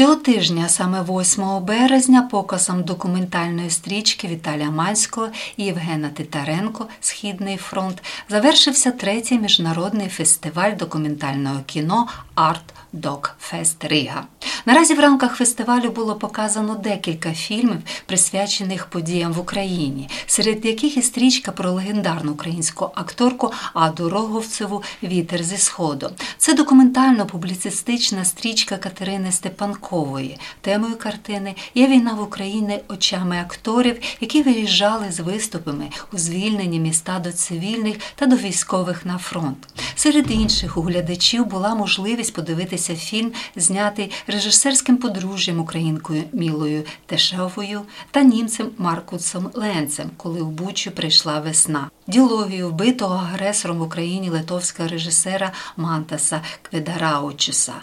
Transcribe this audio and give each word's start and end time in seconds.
Цього 0.00 0.16
тижня, 0.16 0.68
саме 0.68 1.02
8 1.02 1.44
березня, 1.64 2.22
показом 2.22 2.82
документальної 2.82 3.70
стрічки 3.70 4.28
Віталія 4.28 4.70
Манського 4.70 5.28
і 5.56 5.64
Євгена 5.64 6.08
Титаренко 6.08 6.86
Східний 7.00 7.56
фронт 7.56 8.02
завершився 8.28 8.90
третій 8.90 9.38
міжнародний 9.38 10.08
фестиваль 10.08 10.76
документального 10.76 11.60
кіно 11.66 12.08
Арт 12.34 12.62
Докфест 12.92 13.84
Рига. 13.84 14.24
Наразі 14.66 14.94
в 14.94 15.00
рамках 15.00 15.36
фестивалю 15.36 15.90
було 15.90 16.14
показано 16.14 16.74
декілька 16.74 17.32
фільмів, 17.32 17.78
присвячених 18.06 18.86
подіям 18.86 19.32
в 19.32 19.38
Україні, 19.38 20.08
серед 20.26 20.64
яких 20.64 20.96
і 20.96 21.02
стрічка 21.02 21.52
про 21.52 21.72
легендарну 21.72 22.32
українську 22.32 22.90
акторку 22.94 23.52
Аду 23.74 24.08
Роговцеву 24.08 24.82
Вітер 25.02 25.42
зі 25.42 25.56
Сходу. 25.56 26.10
Це 26.38 26.54
документально-публіцистична 26.54 28.24
стрічка 28.24 28.76
Катерини 28.76 29.32
Степанкової. 29.32 30.38
Темою 30.60 30.96
картини 30.96 31.54
є 31.74 31.86
війна 31.86 32.14
в 32.14 32.22
Україні 32.22 32.80
очами 32.88 33.38
акторів, 33.38 33.96
які 34.20 34.42
виїжджали 34.42 35.06
з 35.10 35.20
виступами 35.20 35.90
у 36.12 36.18
звільнені 36.18 36.80
міста 36.80 37.18
до 37.18 37.32
цивільних 37.32 37.96
та 38.14 38.26
до 38.26 38.36
військових 38.36 39.06
на 39.06 39.18
фронт. 39.18 39.68
Серед 40.00 40.30
інших 40.30 40.76
у 40.76 40.82
глядачів 40.82 41.46
була 41.46 41.74
можливість 41.74 42.34
подивитися 42.34 42.96
фільм, 42.96 43.32
знятий 43.56 44.10
режисерським 44.26 44.96
подружжям 44.96 45.60
українкою 45.60 46.24
Мілою 46.32 46.84
Тешевою 47.06 47.82
та 48.10 48.22
німцем 48.22 48.70
Маркусом 48.78 49.50
Ленцем, 49.54 50.10
коли 50.16 50.42
в 50.42 50.50
Бучу 50.50 50.90
прийшла 50.90 51.40
весна. 51.40 51.90
Ділогію 52.06 52.68
вбитого 52.68 53.14
агресором 53.14 53.78
в 53.78 53.82
Україні 53.82 54.30
литовського 54.30 54.88
режисера 54.88 55.52
Мантаса 55.76 56.40
Кведараучуса 56.62 57.74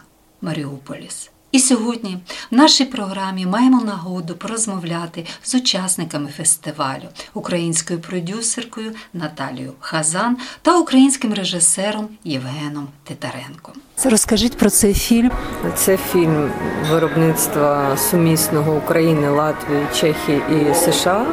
Маріуполіс. 0.42 1.32
І 1.52 1.60
сьогодні 1.60 2.18
в 2.52 2.56
нашій 2.56 2.86
програмі 2.86 3.46
маємо 3.46 3.82
нагоду 3.82 4.36
порозмовляти 4.36 5.26
з 5.44 5.56
учасниками 5.56 6.30
фестивалю, 6.38 7.10
українською 7.34 8.00
продюсеркою 8.00 8.92
Наталією 9.14 9.74
Хазан 9.80 10.38
та 10.62 10.78
українським 10.80 11.34
режисером 11.34 12.08
Євгеном 12.24 12.88
Титаренком. 13.04 13.74
Розкажіть 14.06 14.58
про 14.58 14.70
цей 14.70 14.94
фільм. 14.94 15.32
Це 15.76 15.98
фільм 15.98 16.52
виробництва 16.90 17.98
сумісного 17.98 18.76
України, 18.76 19.30
Латвії, 19.30 19.88
Чехії 19.96 20.42
і 20.52 20.74
США. 20.76 21.26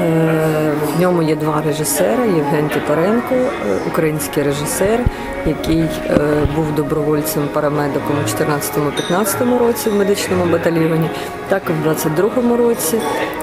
Е, 0.00 0.72
в 0.96 1.00
ньому 1.00 1.22
є 1.22 1.36
два 1.36 1.62
режисери: 1.66 2.26
Євген 2.36 2.68
Титаренко, 2.68 3.34
е, 3.34 3.48
український 3.86 4.42
режисер, 4.42 5.00
який 5.46 5.80
е, 5.80 6.18
був 6.56 6.74
добровольцем 6.74 7.42
парамедиком 7.52 8.16
у 8.24 8.42
2014-2015 8.42 9.58
році 9.58 9.90
в 9.90 9.94
медичному 9.94 10.44
батальйоні, 10.52 11.10
так 11.48 11.62
і 11.70 11.72
в 11.72 11.90
22-му 11.90 12.56
році. 12.56 12.98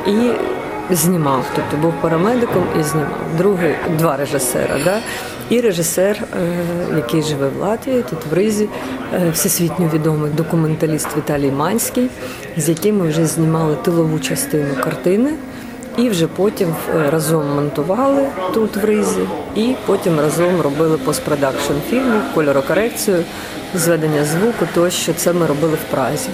І 0.07 0.31
знімав, 0.95 1.45
тобто 1.55 1.77
був 1.77 1.93
парамедиком 2.01 2.63
і 2.79 2.83
знімав. 2.83 3.17
Другий 3.37 3.75
два 3.97 4.17
режисера. 4.17 4.77
Да? 4.85 4.99
І 5.49 5.61
режисер, 5.61 6.23
який 6.95 7.21
живе 7.21 7.49
в 7.49 7.61
Латвії, 7.61 8.03
тут 8.09 8.19
в 8.31 8.33
Ризі, 8.33 8.69
всесвітньо 9.33 9.89
відомий 9.93 10.31
документаліст 10.31 11.07
Віталій 11.17 11.51
Манський, 11.51 12.09
з 12.57 12.69
яким 12.69 12.97
ми 12.97 13.07
вже 13.07 13.25
знімали 13.25 13.75
тилову 13.75 14.19
частину 14.19 14.75
картини. 14.83 15.31
І 15.97 16.09
вже 16.09 16.27
потім 16.27 16.75
е, 16.95 17.09
разом 17.09 17.55
монтували 17.55 18.27
тут 18.53 18.77
в 18.77 18.85
ризі, 18.85 19.21
і 19.55 19.75
потім 19.85 20.19
разом 20.19 20.61
робили 20.61 20.97
постпродакшн 20.97 21.73
фільму, 21.89 22.21
кольорокорекцію, 22.33 23.23
зведення 23.75 24.25
звуку, 24.25 24.67
тощо 24.73 25.13
це 25.13 25.33
ми 25.33 25.45
робили 25.45 25.73
в 25.73 25.91
Празі 25.91 26.29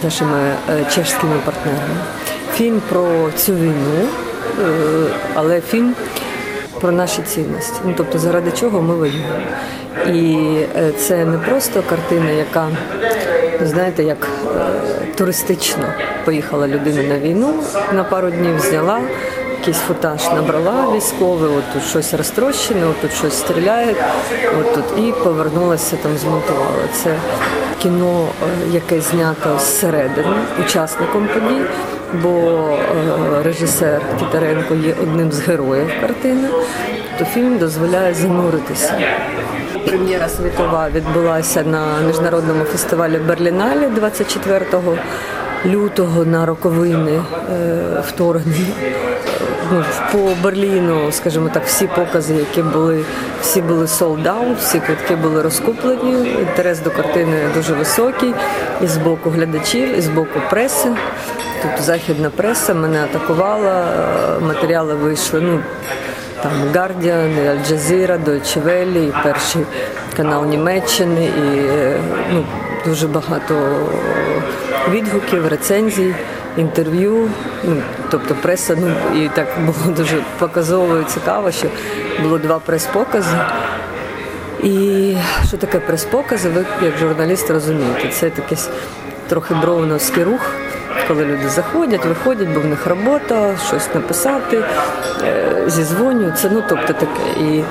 з 0.00 0.04
нашими 0.04 0.38
е, 0.70 0.84
чешськими 0.94 1.36
партнерами. 1.44 2.00
Фільм 2.54 2.82
про 2.88 3.30
цю 3.36 3.54
війну, 3.54 4.08
е, 4.60 5.06
але 5.34 5.60
фільм 5.60 5.94
про 6.80 6.92
наші 6.92 7.22
цінності. 7.22 7.80
Ну 7.84 7.94
тобто, 7.96 8.18
заради 8.18 8.50
чого 8.50 8.82
ми 8.82 8.94
воюємо. 8.94 9.34
І 10.06 10.56
це 10.98 11.24
не 11.24 11.38
просто 11.38 11.82
картина, 11.88 12.30
яка 12.30 12.68
знаєте, 13.60 14.04
як 14.04 14.28
туристично 15.14 15.84
поїхала 16.24 16.68
людина 16.68 17.02
на 17.02 17.18
війну 17.18 17.54
на 17.92 18.04
пару 18.04 18.30
днів, 18.30 18.60
зняла. 18.60 19.00
Якийсь 19.58 19.78
футаж 19.78 20.24
набрала 20.34 20.96
військовий, 20.96 21.50
от 21.50 21.72
тут 21.72 21.82
щось 21.82 22.14
розтрощене, 22.14 22.86
от 22.86 23.00
тут 23.00 23.12
щось 23.12 23.34
стріляє, 23.34 23.94
от 24.60 24.74
тут 24.74 24.84
і 24.98 25.12
повернулася 25.12 25.96
там, 25.96 26.16
змонтувала. 26.16 26.88
Це 26.92 27.14
кіно, 27.82 28.26
е, 28.42 28.46
яке 28.72 29.00
знято 29.00 29.58
зсередини 29.58 30.36
учасником 30.64 31.28
подій, 31.34 31.60
бо 32.22 32.28
е, 32.28 33.42
режисер 33.42 34.02
Тітаренко 34.18 34.74
є 34.74 34.94
одним 35.02 35.32
з 35.32 35.40
героїв 35.40 35.90
картини, 36.00 36.48
то 37.18 37.24
фільм 37.24 37.58
дозволяє 37.58 38.14
зануритися. 38.14 38.98
Прем'єра 39.94 40.28
світова 40.28 40.88
відбулася 40.94 41.62
на 41.62 42.00
міжнародному 42.06 42.64
фестивалі 42.64 43.18
Берлінале 43.18 43.88
24 43.88 44.66
лютого 45.66 46.24
на 46.24 46.46
роковини 46.46 47.12
е, 47.12 48.02
вторгнення. 48.08 48.66
Ну, 49.72 49.84
по 50.12 50.18
Берліну, 50.42 51.12
скажімо 51.12 51.50
так, 51.52 51.64
всі 51.66 51.86
покази, 51.86 52.34
які 52.34 52.62
були, 52.62 53.04
всі 53.42 53.62
були 53.62 53.84
sold 53.84 54.56
всі 54.58 54.80
квитки 54.80 55.16
були 55.16 55.42
розкуплені. 55.42 56.30
Інтерес 56.40 56.80
до 56.80 56.90
картини 56.90 57.38
дуже 57.54 57.72
високий 57.72 58.34
і 58.82 58.86
з 58.86 58.96
боку 58.96 59.30
глядачів, 59.30 59.98
і 59.98 60.00
з 60.00 60.08
боку 60.08 60.40
преси. 60.50 60.88
Тобто 61.62 61.82
західна 61.82 62.30
преса 62.30 62.74
мене 62.74 63.04
атакувала, 63.04 63.84
матеріали 64.40 64.94
вийшли. 64.94 65.40
ну, 65.40 65.60
там 66.44 66.72
Guardian, 66.72 67.62
Jazeera, 67.68 68.18
Deutsche 68.18 68.60
Welle, 68.62 69.08
і 69.08 69.12
перший 69.22 69.62
канал 70.16 70.44
Німеччини, 70.46 71.24
і 71.24 71.58
е, 71.58 72.00
ну, 72.32 72.44
дуже 72.86 73.08
багато 73.08 73.54
відгуків, 74.90 75.48
рецензій, 75.48 76.14
інтерв'ю. 76.56 77.30
Ну, 77.64 77.76
Тобто 78.10 78.34
преса, 78.34 78.76
ну 78.80 79.20
і 79.22 79.28
так 79.28 79.46
було 79.66 79.94
дуже 79.96 80.22
показово 80.38 80.98
і 80.98 81.04
цікаво, 81.04 81.50
що 81.50 81.66
було 82.22 82.38
два 82.38 82.58
прес-покази. 82.58 83.36
І 84.62 85.16
що 85.48 85.56
таке 85.56 85.78
прес-покази, 85.78 86.48
ви 86.48 86.64
як 86.82 86.96
журналіст 86.98 87.50
розумієте, 87.50 88.08
це 88.08 88.30
такий 88.30 88.58
трохи 89.28 89.54
броуновський 89.54 90.24
рух 90.24 90.50
коли 91.08 91.24
люди 91.24 91.48
заходять, 91.48 92.04
виходять, 92.04 92.48
бо 92.48 92.60
в 92.60 92.66
них 92.66 92.86
робота, 92.86 93.56
щось 93.68 93.94
написати, 93.94 94.62
е, 95.22 95.62
зізвонюються, 95.66 96.50
ну 96.52 96.62
тобто 96.68 96.92
таке. 96.92 97.40
І 97.40 97.64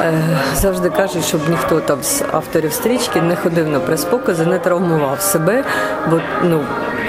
е, 0.00 0.22
завжди 0.54 0.90
кажуть, 0.90 1.24
щоб 1.24 1.40
ніхто 1.48 1.80
там 1.80 2.02
з 2.02 2.22
авторів 2.32 2.72
стрічки 2.72 3.22
не 3.22 3.36
ходив 3.36 3.68
на 3.68 3.80
прес-покази, 3.80 4.46
не 4.46 4.58
травмував 4.58 5.20
себе, 5.20 5.64
бо 6.10 6.20
ну. 6.44 6.64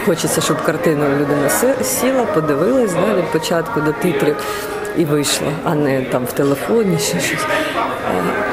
Хочеться, 0.05 0.41
щоб 0.41 0.63
картина 0.63 1.09
людина 1.09 1.49
сіла, 1.83 2.23
подивилась 2.23 2.93
да, 2.93 3.15
від 3.15 3.31
початку 3.31 3.81
до 3.81 3.91
титрів 3.91 4.35
і 4.97 5.05
вийшла, 5.05 5.47
а 5.63 5.75
не 5.75 6.01
там 6.01 6.25
в 6.25 6.31
телефоні 6.31 6.99
ще 6.99 7.19
щось. 7.19 7.45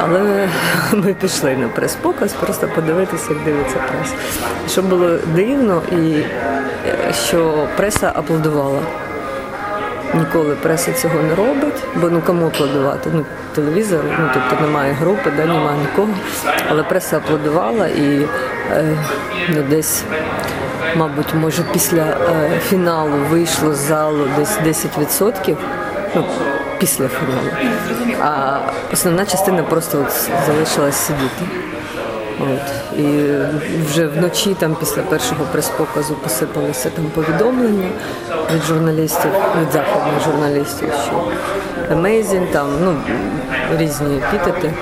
Але 0.04 0.48
ми 0.92 1.14
пішли 1.14 1.56
на 1.56 1.68
прес-показ, 1.68 2.32
просто 2.32 2.68
подивитися, 2.74 3.32
як 3.32 3.44
дивиться 3.44 3.76
преса. 3.76 4.14
Що 4.68 4.82
було 4.82 5.18
дивно, 5.34 5.82
і 5.92 6.12
е, 6.88 7.12
що 7.12 7.68
преса 7.76 8.12
аплодувала. 8.14 8.80
Ніколи 10.14 10.54
преса 10.54 10.92
цього 10.92 11.22
не 11.22 11.34
робить, 11.34 11.82
бо 11.94 12.10
ну 12.10 12.22
кому 12.26 12.46
аплодувати? 12.46 13.10
Ну, 13.12 13.24
телевізор, 13.54 14.00
ну 14.20 14.30
тобто 14.34 14.66
немає 14.66 14.92
групи, 14.92 15.32
да, 15.36 15.46
немає 15.46 15.78
нікого. 15.80 16.08
Але 16.68 16.82
преса 16.82 17.16
аплодувала 17.16 17.88
і 17.88 18.28
е, 18.70 18.96
ну, 19.48 19.62
десь, 19.62 20.04
мабуть, 20.96 21.34
може 21.34 21.62
після 21.72 22.02
е, 22.02 22.60
фіналу 22.68 23.16
вийшло 23.30 23.74
з 23.74 23.78
залу 23.78 24.28
десь 24.38 24.58
10%. 24.84 25.56
Ну, 26.14 26.24
після 26.78 27.08
фіналу. 27.08 27.50
А 28.22 28.58
основна 28.92 29.26
частина 29.26 29.62
просто 29.62 29.98
от 30.00 30.30
залишилась 30.46 30.96
сидіти. 30.96 31.44
От. 32.40 32.98
І 32.98 33.28
вже 33.88 34.06
вночі, 34.06 34.56
там 34.58 34.76
після 34.80 35.02
першого 35.02 35.44
прес-показу, 35.52 36.14
посипалися 36.14 36.90
там 36.90 37.04
повідомлення 37.04 37.88
від 38.54 38.62
журналістів, 38.62 39.30
від 39.60 39.72
західних 39.72 40.24
журналістів, 40.24 40.88
що 41.06 41.32
amazing, 41.94 42.52
там 42.52 42.68
ну, 42.84 42.96
різні 43.78 44.16
епітети. 44.16 44.72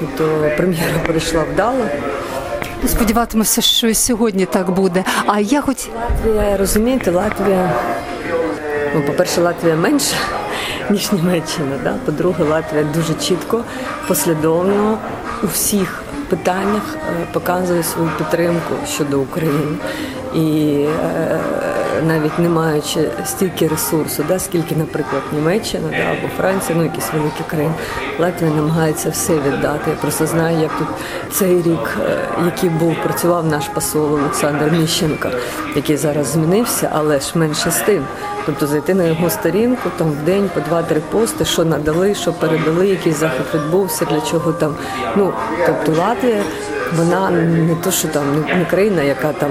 Тобто 0.00 0.50
прем'єра 0.56 0.98
прийшла 1.06 1.44
вдало. 1.52 1.84
Сподіватимося, 2.86 3.60
що 3.60 3.88
і 3.88 3.94
сьогодні 3.94 4.46
так 4.46 4.70
буде. 4.70 5.04
А 5.26 5.40
я 5.40 5.60
хоч 5.60 5.88
Латвія, 5.94 6.56
розумієте, 6.56 7.10
Латвія, 7.10 7.70
ну, 8.94 9.02
по-перше, 9.02 9.40
Латвія 9.40 9.76
менша, 9.76 10.16
ніж 10.90 11.12
Німеччина. 11.12 11.78
Да? 11.84 11.94
По-друге, 12.04 12.44
Латвія 12.44 12.84
дуже 12.84 13.14
чітко, 13.14 13.64
послідовно 14.08 14.98
у 15.42 15.46
всіх 15.46 16.02
питаннях 16.30 16.82
е, 16.94 17.26
показує 17.32 17.82
свою 17.82 18.10
підтримку 18.18 18.74
щодо 18.86 19.20
України. 19.20 19.76
І 20.34 20.84
е, 21.04 21.40
навіть 22.06 22.38
не 22.38 22.48
маючи 22.48 23.10
стільки 23.24 23.68
ресурсу, 23.68 24.24
да, 24.28 24.38
скільки, 24.38 24.76
наприклад, 24.76 25.22
Німеччина 25.32 25.88
да, 25.88 25.96
або 25.96 26.28
Франція, 26.36 26.78
ну 26.78 26.84
якісь 26.84 27.12
великі 27.12 27.44
країни, 27.46 27.74
Латвія 28.18 28.52
намагається 28.52 29.10
все 29.10 29.32
віддати. 29.32 29.90
Я 29.90 29.96
просто 29.96 30.26
знаю, 30.26 30.60
як 30.60 30.70
тут 30.78 30.88
цей 31.32 31.62
рік, 31.62 31.98
е, 32.08 32.18
який 32.44 32.70
був, 32.70 32.96
працював 33.04 33.46
наш 33.46 33.68
посол 33.68 34.14
Олександр 34.14 34.72
Міщенко, 34.72 35.28
який 35.76 35.96
зараз 35.96 36.26
змінився, 36.26 36.90
але 36.92 37.20
ж 37.20 37.38
менше 37.38 37.70
з 37.70 37.78
тим. 37.78 38.04
Тобто 38.46 38.66
зайти 38.66 38.94
на 38.94 39.04
його 39.04 39.30
сторінку 39.30 39.90
там 39.96 40.10
в 40.10 40.24
день 40.24 40.50
по 40.54 40.60
два-три 40.60 41.00
пости, 41.10 41.44
що 41.44 41.64
надали, 41.64 42.14
що 42.14 42.32
передали, 42.32 42.88
який 42.88 43.12
захід 43.12 43.46
відбувся, 43.54 44.04
для 44.04 44.20
чого 44.20 44.52
там. 44.52 44.74
Ну 45.16 45.32
тобто 45.66 45.92
Латвія, 46.22 46.44
вона 46.96 47.30
не 47.30 47.74
то, 47.74 47.90
що 47.90 48.08
там 48.08 48.24
не- 48.58 48.64
країна, 48.64 49.02
яка 49.02 49.32
там. 49.32 49.50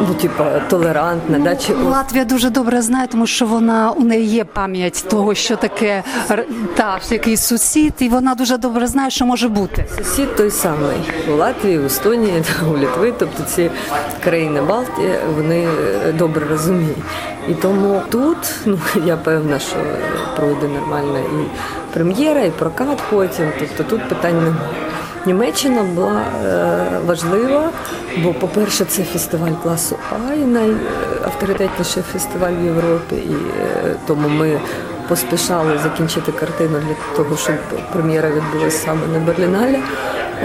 Ну, 0.00 0.14
типа, 0.14 0.60
толерантна, 0.60 1.38
да, 1.38 1.56
чи 1.56 1.74
Латвія 1.74 2.24
дуже 2.24 2.50
добре 2.50 2.82
знає, 2.82 3.08
тому 3.10 3.26
що 3.26 3.46
вона 3.46 3.90
у 3.90 4.00
неї 4.00 4.26
є 4.26 4.44
пам'ять 4.44 5.04
того, 5.10 5.34
що 5.34 5.56
таке 5.56 6.02
та 6.76 6.98
який 7.10 7.36
сусід, 7.36 7.94
і 7.98 8.08
вона 8.08 8.34
дуже 8.34 8.58
добре 8.58 8.86
знає, 8.86 9.10
що 9.10 9.26
може 9.26 9.48
бути. 9.48 9.84
Сусід 9.98 10.36
той 10.36 10.50
самий 10.50 10.96
у 11.28 11.36
Латвії, 11.36 11.78
у 11.82 11.84
Естонії, 11.84 12.42
у 12.74 12.78
Літви, 12.78 13.12
тобто 13.18 13.42
ці 13.42 13.70
країни 14.24 14.62
Балтії, 14.62 15.14
вони 15.36 15.68
е, 16.06 16.12
добре 16.12 16.46
розуміють. 16.50 16.96
І 17.48 17.54
тому 17.54 18.02
тут, 18.10 18.36
ну 18.66 18.78
я 19.06 19.16
певна, 19.16 19.58
що 19.58 19.76
пройде 20.36 20.68
нормальна 20.68 21.18
і 21.18 21.46
прем'єра, 21.94 22.40
і 22.40 22.50
прокат 22.50 22.98
потім. 23.10 23.46
Тобто 23.58 23.84
тут 23.84 24.08
питань 24.08 24.36
немає. 24.38 24.85
Німеччина 25.26 25.82
була 25.82 26.22
е, 26.44 27.00
важлива, 27.06 27.70
бо, 28.18 28.34
по-перше, 28.34 28.84
це 28.84 29.02
фестиваль 29.02 29.52
класу 29.62 29.96
А, 30.10 30.34
і 30.34 30.38
найавторитетніший 30.38 32.02
фестиваль 32.02 32.52
в 32.52 32.64
Європі. 32.64 33.14
І 33.14 33.34
е, 33.60 33.96
тому 34.06 34.28
ми 34.28 34.60
поспішали 35.08 35.78
закінчити 35.82 36.32
картину 36.32 36.78
для 36.78 37.16
того, 37.16 37.36
щоб 37.36 37.54
прем'єра 37.92 38.30
відбулася 38.30 38.78
саме 38.78 39.06
на 39.06 39.18
Берліналі. 39.18 39.78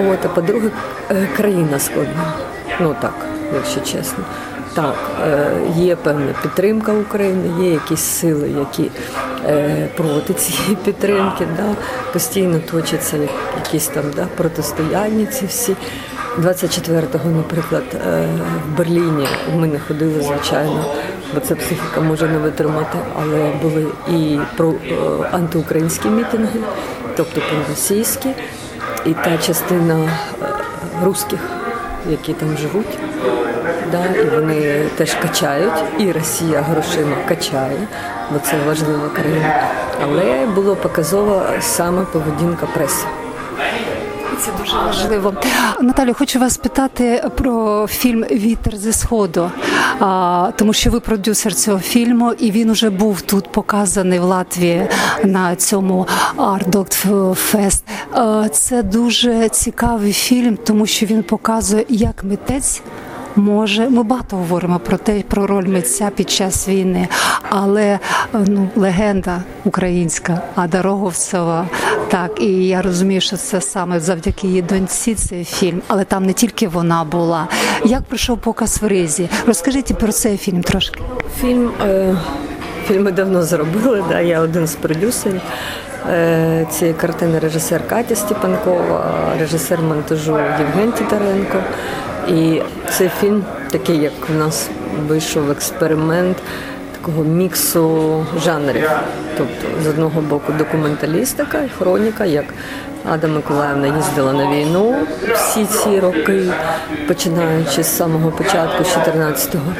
От, 0.09 0.25
а 0.25 0.27
по-друге, 0.27 0.69
е, 1.11 1.27
країна 1.37 1.79
складна. 1.79 2.33
Ну 2.79 2.95
так, 3.01 3.15
якщо 3.53 3.79
чесно. 3.79 4.23
Так, 4.73 4.95
е, 5.23 5.51
є 5.75 5.95
певна 5.95 6.33
підтримка 6.41 6.93
України, 6.93 7.63
є 7.63 7.71
якісь 7.71 7.99
сили, 7.99 8.49
які 8.49 8.91
е, 9.45 9.89
проти 9.97 10.33
цієї 10.33 10.75
підтримки. 10.75 11.47
Да? 11.57 11.75
Постійно 12.13 12.59
точаться 12.71 13.17
якісь 13.57 13.87
там 13.87 14.03
да, 14.15 14.27
протистояння 14.37 15.25
ці 15.25 15.45
всі. 15.45 15.75
24-го, 16.39 17.29
наприклад, 17.29 17.83
е, 17.95 18.27
в 18.67 18.77
Берліні 18.77 19.27
ми 19.55 19.67
не 19.67 19.79
ходили, 19.79 20.21
звичайно, 20.21 20.85
бо 21.33 21.39
це 21.39 21.55
психіка 21.55 22.01
може 22.01 22.27
не 22.27 22.37
витримати, 22.37 22.97
але 23.21 23.51
були 23.61 23.85
і 24.09 24.39
про 24.57 24.73
антиукраїнські 25.31 26.09
мітинги, 26.09 26.59
тобто 27.17 27.41
проросійські, 27.49 28.29
і 29.05 29.13
та 29.13 29.37
частина 29.37 30.09
русських, 31.03 31.39
які 32.09 32.33
там 32.33 32.57
живуть. 32.57 32.97
Да, 33.91 34.05
і 34.05 34.29
вони 34.35 34.85
теж 34.97 35.13
качають, 35.13 35.73
і 35.99 36.11
Росія 36.11 36.61
грошима 36.61 37.15
качає, 37.27 37.87
бо 38.31 38.39
це 38.39 38.53
важлива 38.67 39.09
країна. 39.09 39.63
Але 40.03 40.45
було 40.55 40.75
показова 40.75 41.43
саме 41.61 42.01
поведінка 42.01 42.65
преси. 42.65 43.05
Це 44.39 44.51
дуже 44.59 44.77
важливо. 44.77 45.33
Наталю, 45.81 46.13
хочу 46.13 46.39
вас 46.39 46.57
питати 46.57 47.23
про 47.37 47.87
фільм 47.87 48.23
Вітер 48.31 48.77
зі 48.77 48.93
сходу, 48.93 49.51
а, 49.99 50.51
тому 50.57 50.73
що 50.73 50.89
ви 50.89 50.99
продюсер 50.99 51.55
цього 51.55 51.79
фільму, 51.79 52.33
і 52.33 52.51
він 52.51 52.69
уже 52.69 52.89
був 52.89 53.21
тут 53.21 53.51
показаний 53.51 54.19
в 54.19 54.23
Латвії 54.23 54.87
на 55.23 55.55
цьому 55.55 56.07
Ардокт 56.37 56.93
Фест. 57.35 57.83
А, 58.13 58.47
Це 58.51 58.83
дуже 58.83 59.49
цікавий 59.49 60.13
фільм, 60.13 60.57
тому 60.65 60.85
що 60.85 61.05
він 61.05 61.23
показує, 61.23 61.85
як 61.89 62.23
митець. 62.23 62.81
Може, 63.35 63.89
ми 63.89 64.03
багато 64.03 64.35
говоримо 64.35 64.79
про 64.79 64.97
те, 64.97 65.23
про 65.27 65.47
роль 65.47 65.67
митця 65.67 66.09
під 66.15 66.29
час 66.29 66.67
війни, 66.67 67.07
але 67.49 67.99
ну 68.33 68.69
легенда 68.75 69.43
українська 69.65 70.41
Ада 70.55 70.81
Роговцева. 70.81 71.67
Так, 72.09 72.41
і 72.41 72.67
я 72.67 72.81
розумію, 72.81 73.21
що 73.21 73.37
це 73.37 73.61
саме 73.61 73.99
завдяки 73.99 74.47
її 74.47 74.61
доньці 74.61 75.15
цей 75.15 75.43
фільм, 75.43 75.81
але 75.87 76.03
там 76.03 76.25
не 76.25 76.33
тільки 76.33 76.67
вона 76.67 77.03
була. 77.03 77.47
Як 77.85 78.03
пройшов 78.03 78.37
показ 78.37 78.81
в 78.81 78.87
Ризі? 78.87 79.29
Розкажіть 79.47 79.97
про 79.99 80.11
цей 80.11 80.37
фільм 80.37 80.63
трошки. 80.63 81.01
Фільм, 81.41 81.71
е, 81.81 82.17
фільм 82.87 83.03
ми 83.03 83.11
давно 83.11 83.43
зробили, 83.43 84.03
да, 84.09 84.19
я 84.21 84.39
один 84.39 84.67
з 84.67 84.75
продюсерів. 84.75 85.41
Е, 86.09 86.65
цієї 86.71 86.97
картини 86.97 87.39
режисер 87.39 87.87
Катя 87.87 88.15
Степанкова, 88.15 89.03
режисер 89.39 89.81
монтажу 89.81 90.39
Євген 90.59 90.91
Тітаренко. 90.91 91.57
І 92.27 92.61
цей 92.89 93.09
фільм, 93.19 93.43
такий, 93.71 93.97
як 93.97 94.29
в 94.29 94.35
нас 94.35 94.69
вийшов 95.07 95.51
експеримент 95.51 96.37
такого 96.91 97.23
міксу 97.23 98.25
жанрів. 98.43 98.91
Тобто, 99.37 99.81
з 99.83 99.87
одного 99.87 100.21
боку, 100.21 100.53
документалістика 100.57 101.61
і 101.61 101.69
хроніка, 101.69 102.25
як 102.25 102.45
Ада 103.11 103.27
Миколаївна 103.27 103.97
їздила 103.97 104.33
на 104.33 104.51
війну 104.51 104.95
всі 105.33 105.65
ці 105.65 105.99
роки, 105.99 106.47
починаючи 107.07 107.83
з 107.83 107.97
самого 107.97 108.31
початку, 108.31 108.83
з 108.83 108.87
14-го. 108.87 109.73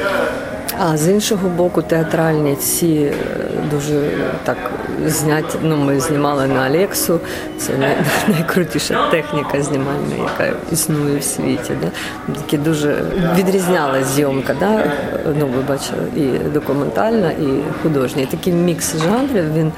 А 0.84 0.96
з 0.96 1.08
іншого 1.08 1.48
боку, 1.48 1.82
театральні 1.82 2.56
ці 2.56 2.86
е, 2.86 3.14
дуже 3.70 4.10
так 4.44 4.56
зняті. 5.06 5.58
Ну, 5.62 5.76
ми 5.76 6.00
знімали 6.00 6.46
на 6.46 6.60
Алексу. 6.60 7.20
Це 7.58 7.72
най- 7.78 7.96
найкрутіша 8.28 9.10
техніка 9.10 9.62
знімальна, 9.62 10.16
яка 10.18 10.56
існує 10.72 11.18
в 11.18 11.22
світі. 11.22 11.72
Да? 11.82 11.88
Такі 12.34 12.58
дуже 12.58 13.04
відрізнялась 13.36 14.06
зйомка. 14.06 14.54
Да? 14.60 14.84
Ну, 15.38 15.46
ви 15.46 15.62
бачили, 15.68 16.02
і 16.16 16.48
документальна, 16.48 17.30
і 17.30 17.62
художня. 17.82 18.22
І 18.22 18.26
такий 18.26 18.52
мікс 18.52 18.94
жанрів 18.96 19.54
він 19.54 19.72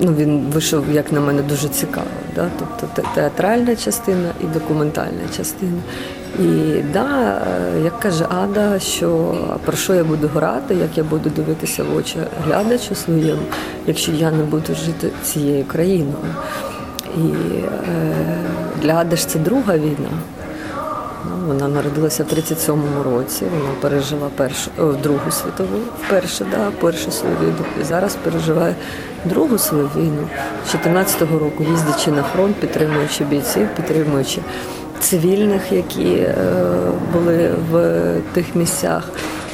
ну, 0.00 0.14
він 0.14 0.40
вийшов, 0.52 0.84
як 0.92 1.12
на 1.12 1.20
мене, 1.20 1.42
дуже 1.42 1.68
цікаво. 1.68 2.06
Да? 2.34 2.48
Тобто 2.58 3.02
те- 3.02 3.08
театральна 3.14 3.76
частина 3.76 4.28
і 4.40 4.44
документальна 4.44 5.22
частина. 5.36 5.78
І 6.38 6.82
да, 6.92 7.38
е, 7.76 7.80
як 7.84 8.00
каже 8.00 8.26
Ада, 8.42 8.78
що 8.78 9.34
про 9.64 9.76
що 9.76 9.94
я 9.94 10.04
буду 10.04 10.30
грати, 10.34 10.74
як 10.74 10.98
я 10.98 11.04
буду 11.04 11.30
дивитися 11.30 11.84
в 11.84 11.96
очі 11.96 12.16
глядачу 12.46 12.94
своєму, 12.94 13.42
якщо 13.86 14.12
я 14.12 14.30
не 14.30 14.42
буду 14.42 14.74
жити 14.74 15.10
цією 15.22 15.64
країною. 15.64 16.34
І 17.16 17.20
е, 17.20 17.68
для 18.82 18.94
Ади 18.94 19.16
ж 19.16 19.28
це 19.28 19.38
друга 19.38 19.76
війна. 19.76 20.10
Ну, 21.24 21.46
Вона 21.46 21.68
народилася 21.68 22.24
в 22.24 22.26
37-му 22.26 23.02
році. 23.02 23.44
Вона 23.44 23.74
пережила 23.80 24.28
першу 24.36 24.70
о, 24.78 24.82
Другу 24.82 25.30
світову 25.30 25.78
вперше, 26.02 26.46
да, 26.50 26.70
першу 26.80 27.10
свою 27.10 27.36
війну. 27.36 27.64
І 27.80 27.84
зараз 27.84 28.16
переживає 28.24 28.74
другу 29.24 29.58
свою 29.58 29.90
війну 29.96 30.28
з 30.66 30.74
14-го 30.74 31.38
року, 31.38 31.64
їздячи 31.70 32.10
на 32.10 32.22
фронт, 32.22 32.56
підтримуючи 32.56 33.24
бійців, 33.24 33.68
підтримуючи 33.76 34.40
цивільних, 35.02 35.72
які 35.72 36.14
е, 36.14 36.34
були 37.12 37.50
в 37.70 38.02
тих 38.32 38.54
місцях 38.54 39.08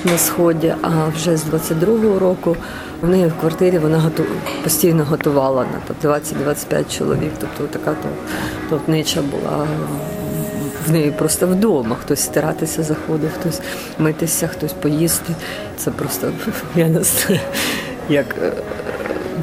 на 0.04 0.18
сході. 0.18 0.74
А 0.82 1.08
вже 1.16 1.36
з 1.36 1.44
22-го 1.44 2.18
року 2.18 2.56
в 3.02 3.08
неї 3.08 3.26
в 3.26 3.40
квартирі 3.40 3.78
вона 3.78 3.98
готу... 3.98 4.24
постійно 4.64 5.04
готувала 5.04 5.62
на 5.62 5.80
тобто 5.86 6.08
20-25 6.08 6.98
чоловік. 6.98 7.32
Тобто 7.40 7.78
така 7.78 7.96
товпнича 8.70 9.22
була 9.22 9.66
в 10.86 10.90
неї 10.92 11.10
просто 11.10 11.46
вдома. 11.46 11.96
Хтось 12.02 12.20
стиратися 12.20 12.82
заходив, 12.82 13.30
хтось 13.40 13.60
митися, 13.98 14.48
хтось 14.48 14.72
поїсти. 14.72 15.32
Це 15.76 15.90
просто 15.90 16.30
я 16.76 16.88
не 16.88 17.02
знаю, 17.02 17.40
як 18.08 18.26
е, 18.42 18.52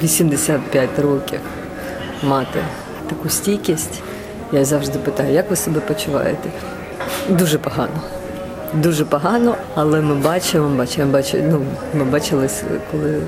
85 0.03 0.99
років 0.99 1.39
мати 2.23 2.59
таку 3.09 3.29
стійкість. 3.29 4.01
Я 4.51 4.65
завжди 4.65 4.99
питаю, 4.99 5.33
як 5.33 5.49
ви 5.49 5.55
себе 5.55 5.79
почуваєте? 5.79 6.49
Дуже 7.29 7.57
погано. 7.57 8.01
Дуже 8.73 9.05
погано, 9.05 9.55
але 9.75 10.01
ми 10.01 10.15
бачимо, 10.15 10.69
бачимо, 10.77 11.11
бачимо, 11.11 11.43
ну, 11.51 11.61
ми 11.93 12.05
бачились, 12.05 12.63
коли 12.91 13.09
е, 13.09 13.19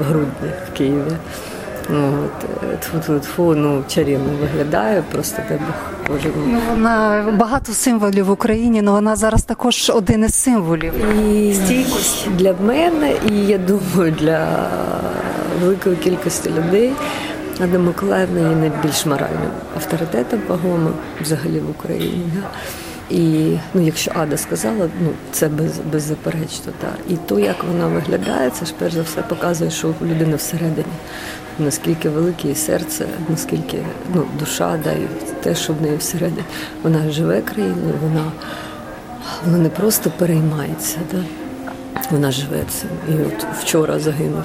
в 0.00 0.04
грудні 0.04 0.50
в 0.72 0.76
Києві. 0.76 1.12
Ну, 1.88 2.12
от, 2.24 2.46
тфу-тфу-тфу, 2.80 3.54
ну, 3.54 3.84
чарівно 3.88 4.30
виглядає, 4.40 5.02
просто 5.12 5.42
тебе 5.48 5.60
Боже. 6.08 6.28
Ну, 6.46 6.60
вона 6.70 7.24
багато 7.38 7.72
символів 7.72 8.26
в 8.26 8.30
Україні, 8.30 8.80
але 8.80 8.90
вона 8.90 9.16
зараз 9.16 9.42
також 9.42 9.90
один 9.94 10.24
із 10.24 10.34
символів. 10.34 10.92
І 11.26 11.54
стійкість 11.54 12.28
для 12.30 12.52
мене, 12.52 13.12
і 13.30 13.46
я 13.46 13.58
думаю, 13.58 14.12
для 14.20 14.46
великої 15.62 15.96
кількості 15.96 16.50
людей. 16.50 16.92
Ада 17.60 17.78
Миколаївна 17.78 18.40
є 18.40 18.56
найбільш 18.56 19.06
моральним 19.06 19.50
авторитетом 19.76 20.40
вагомим 20.48 20.94
взагалі 21.20 21.60
в 21.60 21.70
Україні. 21.70 22.24
Да? 22.34 22.42
І 23.10 23.56
ну, 23.74 23.82
якщо 23.82 24.12
Ада 24.14 24.36
сказала, 24.36 24.88
ну 25.00 25.10
це 25.32 25.48
без, 25.48 25.78
беззаперечно. 25.92 26.72
І 27.08 27.16
то, 27.16 27.38
як 27.38 27.64
вона 27.64 27.86
виглядає, 27.86 28.50
це 28.50 28.66
ж 28.66 28.74
перш 28.78 28.94
за 28.94 29.02
все 29.02 29.22
показує, 29.22 29.70
що 29.70 29.94
у 30.00 30.04
людини 30.04 30.36
всередині, 30.36 30.94
наскільки 31.58 32.08
велике 32.08 32.42
її 32.42 32.54
серце, 32.54 33.06
наскільки 33.28 33.78
ну, 34.14 34.24
душа, 34.38 34.78
да, 34.84 34.92
і 34.92 35.08
те, 35.42 35.54
що 35.54 35.72
в 35.72 35.82
неї 35.82 35.96
всередині. 35.96 36.44
Вона 36.82 37.10
живе 37.10 37.40
країною, 37.40 37.94
вона, 38.02 38.32
вона 39.44 39.58
не 39.58 39.68
просто 39.68 40.10
переймається. 40.10 40.98
Да? 41.12 41.18
Вона 42.10 42.30
живе 42.30 42.62
цим. 42.68 42.90
І 43.08 43.12
от 43.12 43.46
вчора 43.60 43.98
загинув 43.98 44.44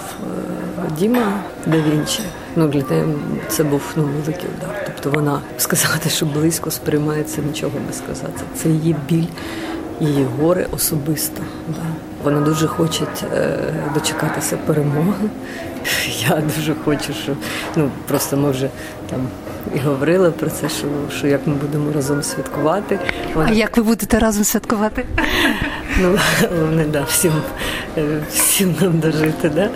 Діма 0.97 1.43
да 1.65 1.77
Вінчі. 1.77 2.21
Ну, 2.55 2.67
для 2.67 2.83
неї 2.89 3.05
це 3.47 3.63
був 3.63 3.81
ну, 3.95 4.03
великий 4.03 4.49
удар. 4.57 4.83
Тобто 4.85 5.19
вона 5.19 5.41
сказати, 5.57 6.09
що 6.09 6.25
близько 6.25 6.71
сприймається, 6.71 7.41
нічого 7.41 7.73
не 7.87 7.93
сказати. 7.93 8.43
Це 8.55 8.69
її 8.69 8.95
біль, 9.09 9.27
її 9.99 10.27
горе 10.39 10.67
особисто. 10.71 11.41
Да. 11.67 11.81
Вона 12.23 12.41
дуже 12.41 12.67
хоче 12.67 13.03
е, 13.33 13.57
дочекатися 13.93 14.57
перемоги. 14.57 15.29
Я 16.29 16.41
дуже 16.57 16.75
хочу, 16.85 17.13
що 17.13 17.35
ну 17.75 17.89
просто 18.07 18.37
ми 18.37 18.51
вже 18.51 18.69
там 19.09 19.27
і 19.75 19.79
говорили 19.79 20.31
про 20.31 20.49
це, 20.49 20.69
що 20.69 20.87
що 21.17 21.27
як 21.27 21.47
ми 21.47 21.53
будемо 21.53 21.91
разом 21.91 22.23
святкувати. 22.23 22.99
Вона... 23.33 23.49
А 23.49 23.53
як 23.53 23.77
ви 23.77 23.83
будете 23.83 24.19
разом 24.19 24.43
святкувати? 24.43 25.05
Ну, 26.01 26.17
головне, 26.49 26.85
да, 26.85 27.03
всім 27.03 27.31
всім 28.31 28.75
нам 28.81 28.99
дожити 28.99 29.49
да, 29.49 29.69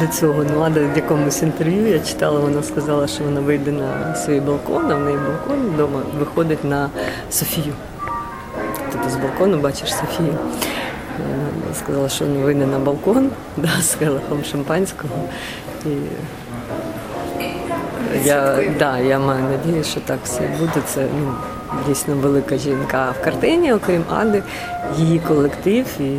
до 0.00 0.06
цього. 0.06 0.44
Ну, 0.54 0.60
Ада 0.60 0.80
в 0.80 0.96
якомусь 0.96 1.42
інтерв'ю 1.42 1.86
я 1.86 1.98
читала, 1.98 2.40
вона 2.40 2.62
сказала, 2.62 3.06
що 3.06 3.24
вона 3.24 3.40
вийде 3.40 3.72
на 3.72 4.14
свій 4.14 4.40
балкон, 4.40 4.90
а 4.90 4.94
в 4.94 5.00
неї 5.00 5.18
балкон 5.18 5.66
вдома 5.66 6.00
виходить 6.18 6.64
на 6.64 6.90
Софію. 7.30 7.74
Тобто 8.92 9.10
з 9.10 9.16
балкону 9.16 9.58
бачиш 9.58 9.94
Софію. 9.94 10.34
Вона 11.18 11.74
сказала, 11.74 12.08
що 12.08 12.24
вона 12.24 12.44
вийде 12.44 12.66
на 12.66 12.78
балкон 12.78 13.30
да, 13.56 13.70
з 13.80 13.94
келихом 13.94 14.44
шампанського. 14.50 15.14
І 15.86 15.88
я, 18.24 18.58
да, 18.78 18.98
я 18.98 19.18
маю 19.18 19.44
надію, 19.44 19.84
що 19.84 20.00
так 20.00 20.18
все 20.24 20.40
буде. 20.58 20.86
Це 20.86 21.06
ну, 21.20 21.34
дійсно 21.88 22.14
велика 22.14 22.56
жінка. 22.56 23.14
В 23.20 23.24
картині, 23.24 23.72
окрім 23.72 24.04
Ади, 24.10 24.42
її 24.96 25.18
колектив 25.18 25.86
і 26.00 26.18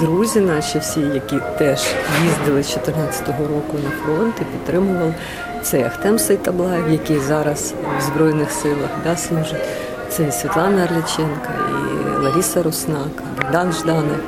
друзі 0.00 0.40
наші 0.40 0.78
всі, 0.78 1.00
які 1.00 1.36
теж 1.58 1.86
їздили 2.24 2.62
з 2.62 2.76
14-го 2.76 3.44
року 3.48 3.78
на 3.84 3.90
фронт 3.90 4.34
і 4.40 4.44
підтримували. 4.44 5.14
Це 5.62 5.84
Ахтем 5.86 6.18
Сейтаблаєв, 6.18 6.90
який 6.90 7.18
зараз 7.18 7.74
в 7.98 8.02
Збройних 8.02 8.50
силах 8.50 8.90
да, 9.04 9.16
служить. 9.16 9.64
Це 10.08 10.22
і 10.22 10.32
Світлана 10.32 10.82
Арляченка, 10.82 11.50
і 11.70 12.24
Лариса 12.24 12.62
Руснак, 12.62 13.22
Богдан 13.36 13.72
Жданов, 13.72 14.20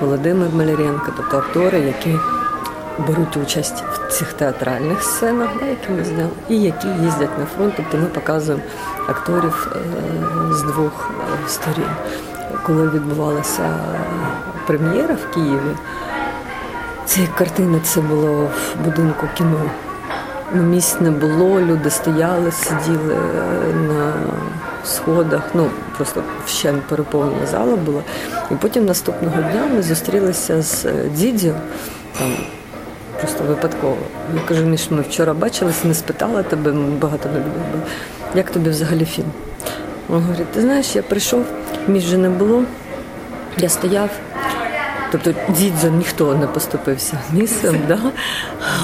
Володимир 0.00 0.48
Маляренко, 0.54 1.12
тобто 1.16 1.36
актори, 1.36 1.80
які 1.80 2.18
беруть 2.98 3.36
участь 3.36 3.84
в 3.92 4.12
цих 4.12 4.32
театральних 4.32 5.02
сценах, 5.02 5.48
да, 5.60 5.66
які 5.66 5.92
ми 5.92 6.04
зняли, 6.04 6.30
і 6.48 6.62
які 6.62 6.88
їздять 6.88 7.38
на 7.38 7.46
фронт. 7.56 7.74
Тобто 7.76 7.96
ми 7.96 8.06
показуємо 8.06 8.62
акторів 9.08 9.72
з 10.50 10.62
двох 10.62 11.10
сторін. 11.48 11.90
Коли 12.66 12.88
відбувалася 12.88 13.78
прем'єра 14.66 15.14
в 15.14 15.34
Києві, 15.34 15.76
цієї 17.06 17.32
картини 17.38 17.80
це 17.84 18.00
було 18.00 18.32
в 18.44 18.84
будинку 18.84 19.28
кіно. 19.34 19.60
Ну, 20.54 20.62
Місць 20.62 21.00
не 21.00 21.10
було, 21.10 21.60
люди 21.60 21.90
стояли, 21.90 22.52
сиділи 22.52 23.16
на 23.88 24.12
сходах. 24.84 25.42
Ну 25.54 25.70
просто 25.96 26.22
ще 26.48 26.72
переповнена 26.72 27.46
зала 27.46 27.76
була. 27.76 28.02
І 28.50 28.54
потім 28.54 28.86
наступного 28.86 29.42
дня 29.42 29.66
ми 29.74 29.82
зустрілися 29.82 30.62
з 30.62 30.86
Дідзю, 31.14 31.54
там 32.18 32.36
просто 33.18 33.44
випадково. 33.44 33.96
Я 34.34 34.40
кажу, 34.48 34.64
Міш, 34.64 34.90
ми 34.90 35.02
вчора 35.02 35.34
бачилися, 35.34 35.88
не 35.88 35.94
спитала 35.94 36.42
тебе, 36.42 36.72
багато 37.00 37.28
не 37.28 37.38
було. 37.40 37.84
Як 38.34 38.50
тобі 38.50 38.70
взагалі 38.70 39.04
фільм? 39.04 39.30
Він 40.10 40.20
говорить, 40.20 40.52
ти 40.52 40.60
знаєш, 40.60 40.96
я 40.96 41.02
прийшов, 41.02 41.44
між 41.88 42.02
же 42.04 42.18
не 42.18 42.28
було, 42.28 42.62
я 43.58 43.68
стояв. 43.68 44.10
Тобто 45.12 45.34
дідзо 45.48 45.88
ніхто 45.88 46.34
не 46.34 46.46
поступився 46.46 47.18
місцем. 47.32 47.76
Да? 47.88 47.98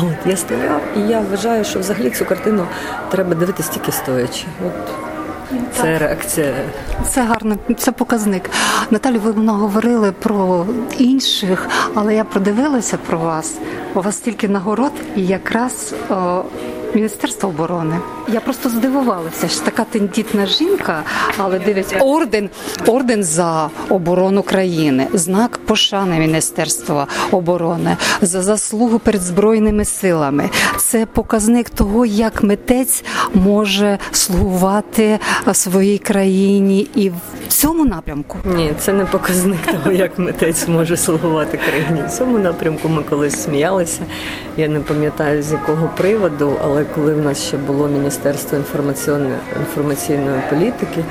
От, 0.03 0.27
Я 0.27 0.37
стояв 0.37 0.81
і 0.97 1.01
я 1.01 1.21
вважаю, 1.21 1.65
що 1.65 1.79
взагалі 1.79 2.11
цю 2.11 2.25
картину 2.25 2.67
треба 3.11 3.35
дивитися 3.35 3.73
тільки 3.73 3.93
стоячи. 3.93 4.45
От 4.67 4.73
це 5.81 5.99
реакція. 5.99 6.55
Це 7.11 7.23
гарно, 7.23 7.57
це 7.79 7.93
показник. 7.93 8.51
Наталі, 8.91 9.19
ви 9.19 9.33
много 9.33 9.59
говорили 9.59 10.13
про 10.13 10.67
інших, 10.99 11.69
але 11.95 12.15
я 12.15 12.25
продивилася 12.25 12.99
про 13.07 13.19
вас. 13.19 13.55
У 13.95 14.01
вас 14.01 14.19
тільки 14.21 14.49
нагород 14.49 14.93
і 15.17 15.27
якраз 15.27 15.95
о, 16.11 16.43
Міністерство 16.95 17.49
оборони. 17.49 17.99
Я 18.29 18.41
просто 18.41 18.69
здивувалася, 18.69 19.49
що 19.49 19.61
така 19.61 19.85
тендітна 19.85 20.47
жінка, 20.47 21.03
але 21.39 21.59
дивиться 21.59 21.99
орден, 21.99 22.51
орден 22.87 23.25
за 23.25 23.71
оборону 23.89 24.43
країни, 24.43 25.07
знак 25.13 25.59
пошани 25.67 26.19
Міністерства 26.19 27.07
оборони 27.31 27.97
за 28.23 28.43
заслугу 28.43 28.99
перед 28.99 29.23
збройними 29.23 29.85
силами. 29.85 30.51
Це 30.79 31.07
показник 31.07 31.71
того, 31.71 32.07
як 32.07 32.43
митець 32.43 33.05
може 33.35 33.99
слугувати 34.13 35.19
своїй 35.53 35.99
країні 35.99 36.89
і 36.95 37.09
в 37.09 37.15
цьому 37.49 37.85
напрямку. 37.85 38.39
Ні, 38.45 38.73
це 38.79 38.93
не 38.93 39.05
показник 39.05 39.67
того, 39.67 39.93
як 39.93 40.19
митець 40.19 40.69
може 40.69 40.97
слугувати 40.97 41.59
країні. 41.69 42.03
В 42.09 42.11
цьому 42.11 42.39
напрямку 42.39 42.89
ми 42.89 43.03
колись 43.03 43.43
сміялися. 43.87 44.01
Я 44.57 44.69
не 44.69 44.81
пам'ятаю 44.81 45.43
з 45.43 45.53
якого 45.53 45.91
приводу, 45.97 46.57
але 46.65 46.85
коли 46.85 47.15
в 47.15 47.19
нас 47.19 47.43
ще 47.43 47.57
було 47.57 47.89
Міністерство 47.89 48.59
інформаційної 48.59 49.35
інформаційної 49.59 50.41
політики 50.51 51.05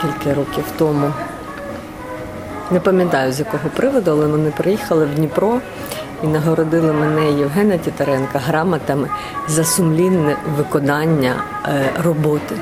кілька 0.00 0.34
років 0.34 0.64
тому. 0.78 1.12
Не 2.70 2.80
пам'ятаю 2.80 3.32
з 3.32 3.38
якого 3.38 3.68
приводу, 3.76 4.10
але 4.10 4.26
вони 4.26 4.50
приїхали 4.50 5.06
в 5.06 5.14
Дніпро 5.14 5.60
і 6.24 6.26
нагородили 6.26 6.92
мене 6.92 7.32
Євгена 7.38 7.78
Тітаренка 7.78 8.38
грамотами 8.38 9.08
за 9.48 9.64
сумлінне 9.64 10.36
виконання 10.56 11.34
роботи. 12.04 12.54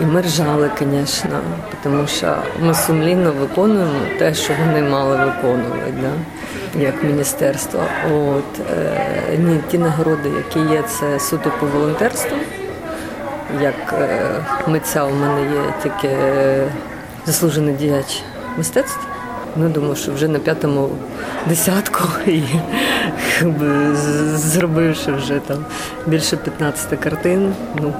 І 0.00 0.04
ми 0.04 0.20
ржали, 0.20 0.70
звісно, 0.78 1.40
тому 1.82 2.06
що 2.06 2.36
ми 2.60 2.74
сумлінно 2.74 3.32
виконуємо 3.32 4.00
те, 4.18 4.34
що 4.34 4.52
вони 4.66 4.88
мали 4.88 5.16
виконувати, 5.16 5.94
да? 6.00 6.12
як 6.80 7.04
міністерство. 7.04 7.80
От, 8.12 8.60
е, 8.70 9.60
Ті 9.70 9.78
нагороди, 9.78 10.28
які 10.28 10.72
є, 10.74 10.82
це 10.82 11.20
суто 11.20 11.52
по 11.60 11.66
волонтерству. 11.66 12.36
як 13.60 13.94
е, 14.00 14.30
митця 14.66 15.04
у 15.04 15.10
мене 15.10 15.42
є 15.42 15.60
тільки 15.82 16.08
е, 16.08 16.68
заслужений 17.26 17.74
діяч 17.74 18.22
мистецтв. 18.56 19.00
Ну, 19.56 19.68
думаю, 19.68 19.96
що 19.96 20.12
вже 20.12 20.28
на 20.28 20.38
п'ятому 20.38 20.90
десятку 21.46 22.08
і 22.26 22.42
зробивши 24.34 25.12
вже 25.12 25.38
там 25.38 25.64
більше 26.06 26.36
15 26.36 27.00
картин, 27.00 27.54
ну 27.82 27.92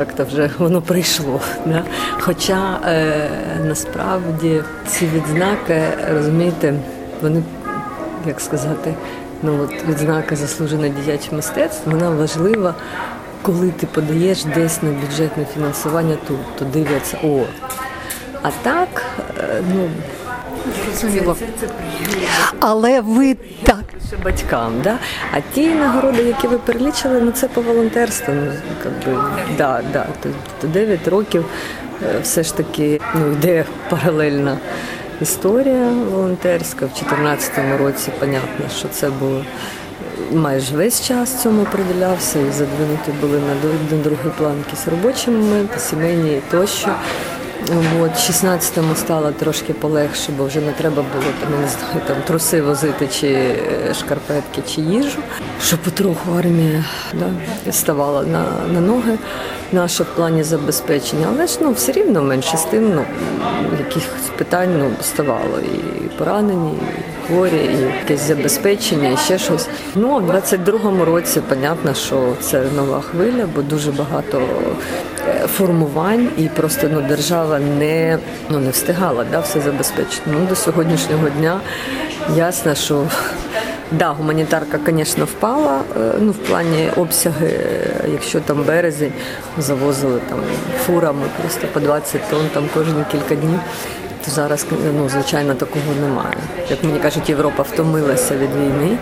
як-то 0.00 0.24
вже 0.24 0.50
воно 0.58 0.82
прийшло. 0.82 1.40
Да? 1.66 1.82
Хоча 2.20 2.80
е, 2.86 3.30
насправді 3.64 4.62
ці 4.86 5.06
відзнаки, 5.06 5.82
розумієте, 6.14 6.74
вони, 7.22 7.42
як 8.26 8.40
сказати, 8.40 8.94
ну 9.42 9.60
от 9.62 9.88
відзнака 9.88 10.36
заслужений 10.36 10.90
діяч 10.90 11.32
мистецтв, 11.32 11.90
вона 11.90 12.10
важлива, 12.10 12.74
коли 13.42 13.70
ти 13.70 13.86
подаєш 13.86 14.44
десь 14.44 14.82
на 14.82 14.90
бюджетне 14.90 15.46
фінансування 15.54 16.16
тут, 16.28 16.56
то 16.58 16.64
дивляться, 16.64 17.18
о. 17.24 17.40
А 18.42 18.50
так, 18.62 19.02
е, 19.38 19.62
ну, 19.74 19.88
Зрозуміло. 20.84 21.36
Але 22.60 23.00
ви 23.00 23.36
так. 23.62 23.84
батькам, 24.24 24.72
да? 24.84 24.98
А 25.32 25.40
ті 25.54 25.68
нагороди, 25.68 26.22
які 26.22 26.48
ви 26.48 26.58
перелічили, 26.58 27.20
ну 27.20 27.30
це 27.30 27.48
по 27.48 27.60
волонтерству. 27.60 28.34
Ну, 28.34 28.52
да, 29.58 29.82
да. 29.92 30.06
То, 30.22 30.28
то 30.60 30.66
9 30.66 31.08
років 31.08 31.44
е, 32.02 32.20
все 32.22 32.42
ж 32.42 32.56
таки 32.56 33.00
ну, 33.14 33.32
йде 33.32 33.64
паралельна 33.90 34.58
історія 35.20 35.88
волонтерська. 36.10 36.86
В 36.86 36.88
2014 36.88 37.52
році, 37.78 38.10
понятно, 38.20 38.66
що 38.78 38.88
це 38.88 39.10
було 39.10 39.44
майже 40.32 40.76
весь 40.76 41.06
час 41.06 41.42
цьому 41.42 41.64
приділявся 41.64 42.38
і 42.38 42.52
задвинуті 42.52 43.10
були 43.20 43.38
на 43.38 43.54
другий 44.02 44.32
план 44.38 44.54
якісь 44.66 44.88
робочі 44.88 45.30
моменти, 45.30 45.78
сімейні 45.78 46.40
тощо. 46.50 46.94
От, 48.00 48.10
16-му 48.10 48.94
стало 48.94 49.32
трошки 49.32 49.72
полегше, 49.72 50.32
бо 50.38 50.44
вже 50.44 50.60
не 50.60 50.72
треба 50.72 51.04
було 51.14 51.32
там, 51.40 51.60
не 51.60 51.68
знаю, 51.68 52.00
там 52.06 52.16
труси 52.26 52.62
возити 52.62 53.08
чи 53.20 53.26
е, 53.26 53.94
шкарпетки, 53.94 54.62
чи 54.74 54.80
їжу. 54.80 55.18
Що 55.62 55.78
потроху 55.78 56.32
армія 56.38 56.84
да, 57.14 57.72
ставала 57.72 58.22
на, 58.22 58.44
на 58.72 58.80
ноги 58.80 59.18
наша 59.72 60.04
в 60.04 60.06
плані 60.06 60.42
забезпечення. 60.42 61.26
Але 61.30 61.46
ж 61.46 61.58
ну, 61.60 61.72
все 61.72 61.92
рівно 61.92 62.22
менше 62.22 62.56
з 62.56 62.62
тим, 62.64 62.94
ну, 62.94 63.04
якихось 63.78 64.28
питань 64.38 64.78
ну, 64.78 64.90
ставало. 65.02 65.58
І 65.60 66.08
поранені, 66.18 66.72
і 66.72 67.26
хворі, 67.26 67.70
і 67.78 67.82
якесь 67.82 68.20
забезпечення, 68.20 69.08
і 69.08 69.16
ще 69.16 69.38
щось. 69.38 69.68
Ну, 69.94 70.18
в 70.18 70.30
22-му 70.30 71.04
році, 71.04 71.40
понятно, 71.48 71.94
що 71.94 72.32
це 72.40 72.62
нова 72.76 73.00
хвиля, 73.00 73.48
бо 73.54 73.62
дуже 73.62 73.92
багато 73.92 74.42
формувань, 75.56 76.28
і 76.38 76.48
просто 76.48 76.88
ну, 76.92 77.00
держава 77.00 77.58
не, 77.58 78.18
ну, 78.50 78.58
не 78.58 78.70
встигала 78.70 79.24
да, 79.32 79.40
все 79.40 79.60
забезпечити. 79.60 80.22
Ну, 80.26 80.46
до 80.48 80.56
сьогоднішнього 80.56 81.28
дня 81.28 81.60
ясно, 82.36 82.74
що 82.74 83.04
Да, 83.92 84.08
гуманітарка, 84.08 84.78
звісно, 84.86 85.24
впала. 85.24 85.80
е, 85.96 86.12
Ну, 86.20 86.32
в 86.32 86.38
плані 86.38 86.88
обсяги, 86.96 87.50
якщо 88.12 88.40
там 88.40 88.62
березень 88.64 89.12
завозили 89.58 90.20
там 90.28 90.38
фурами 90.86 91.22
просто 91.40 91.66
по 91.72 91.80
20 91.80 92.20
тонн 92.30 92.48
там 92.54 92.68
кожні 92.74 93.04
кілька 93.12 93.34
днів. 93.34 93.60
То 94.24 94.30
зараз, 94.30 94.66
ну, 94.96 95.08
звичайно, 95.08 95.54
такого 95.54 95.84
немає. 96.00 96.36
Як 96.70 96.84
мені 96.84 96.98
кажуть, 96.98 97.28
Європа 97.28 97.62
втомилася 97.62 98.34
від 98.36 98.50
війни. 98.56 98.98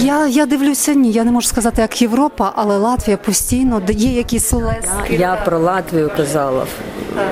Я, 0.00 0.26
я 0.26 0.46
дивлюся, 0.46 0.94
ні, 0.94 1.12
я 1.12 1.24
не 1.24 1.32
можу 1.32 1.48
сказати, 1.48 1.82
як 1.82 2.02
Європа, 2.02 2.52
але 2.54 2.76
Латвія 2.76 3.16
постійно 3.16 3.82
є 3.88 4.10
якісь 4.12 4.52
лески. 4.52 5.14
Я 5.14 5.36
про 5.44 5.58
Латвію 5.58 6.10
казала 6.16 6.66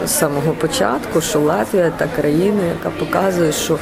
з 0.07 0.11
самого 0.11 0.53
початку, 0.53 1.21
що 1.21 1.41
Латвія 1.41 1.93
та 1.97 2.07
країна, 2.21 2.61
яка 2.79 2.91
показує, 2.99 3.53
що 3.53 3.79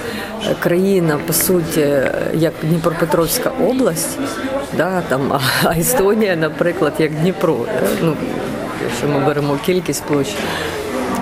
е, 0.50 0.54
країна, 0.60 1.18
по 1.26 1.32
суті, 1.32 1.80
е, 1.80 2.12
як 2.34 2.52
Дніпропетровська 2.62 3.50
область, 3.68 4.18
да, 4.76 5.02
там, 5.08 5.32
а- 5.32 5.40
а 5.64 5.72
Естонія, 5.78 6.36
наприклад, 6.36 6.92
як 6.98 7.14
Дніпро. 7.14 7.56
да, 7.66 7.88
Ну, 8.02 8.16
якщо 8.88 9.08
ми 9.08 9.26
беремо 9.26 9.58
кількість 9.66 10.02
площ. 10.04 10.34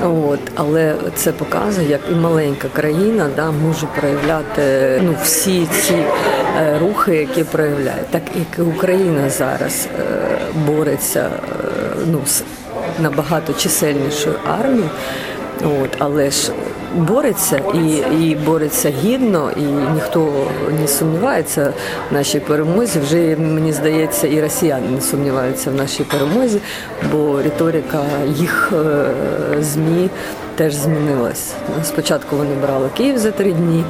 От, 0.03 0.41
але 0.55 0.95
це 1.15 1.33
показує, 1.33 1.88
як 1.88 2.01
і 2.11 2.15
маленька 2.15 2.69
країна 2.69 3.29
да, 3.37 3.51
може 3.51 3.87
проявляти 4.01 4.62
ну, 5.03 5.15
всі 5.23 5.67
ці 5.67 5.95
е, 5.95 6.79
рухи, 6.79 7.17
які 7.17 7.45
проявляє. 7.45 8.03
Так 8.11 8.23
як 8.35 8.59
і 8.59 8.62
Україна 8.62 9.31
зараз 9.31 9.88
е, 9.99 10.03
бореться 10.67 11.21
е, 11.21 11.65
ну, 12.07 12.21
з 12.27 12.43
набагато 13.01 13.53
чисельнішою 13.53 14.37
армією, 14.59 14.91
от, 15.65 15.97
але 15.99 16.31
ж 16.31 16.53
бореться 16.97 17.61
і, 17.75 17.89
і 18.25 18.35
бореться 18.35 18.93
гідно, 19.03 19.51
і 19.57 19.63
ніхто 19.95 20.33
не 20.81 20.89
сумнівається 20.89 21.73
в 22.11 22.15
нашій 22.15 22.41
перемозі. 22.41 23.01
Вже 23.01 23.37
мені 23.37 23.73
здається, 23.73 24.27
і 24.27 24.41
росіяни 24.41 24.89
не 24.89 25.01
сумніваються 25.01 25.71
в 25.71 25.75
нашій 25.75 26.05
перемозі, 26.05 26.61
бо 27.13 27.43
риторика 27.43 28.03
їх 28.37 28.73
е, 28.73 29.63
змі 29.63 30.11
теж 30.57 30.75
змінилась. 30.75 31.53
Спочатку 31.85 32.37
вони 32.37 32.55
брали 32.63 32.89
Київ 32.97 33.19
за 33.19 33.31
три 33.31 33.53
дні, 33.53 33.85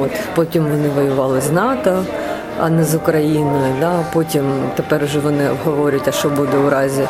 от 0.00 0.10
потім 0.34 0.64
вони 0.64 0.88
воювали 0.88 1.40
з 1.40 1.50
НАТО. 1.50 2.04
А 2.60 2.70
не 2.70 2.84
з 2.84 2.94
Україною, 2.94 3.74
да. 3.80 4.04
потім 4.12 4.42
тепер 4.74 5.04
вже 5.04 5.18
вони 5.18 5.50
обговорюють, 5.50 6.08
а 6.08 6.12
що 6.12 6.28
буде 6.28 6.56
у 6.56 6.70
разі 6.70 7.02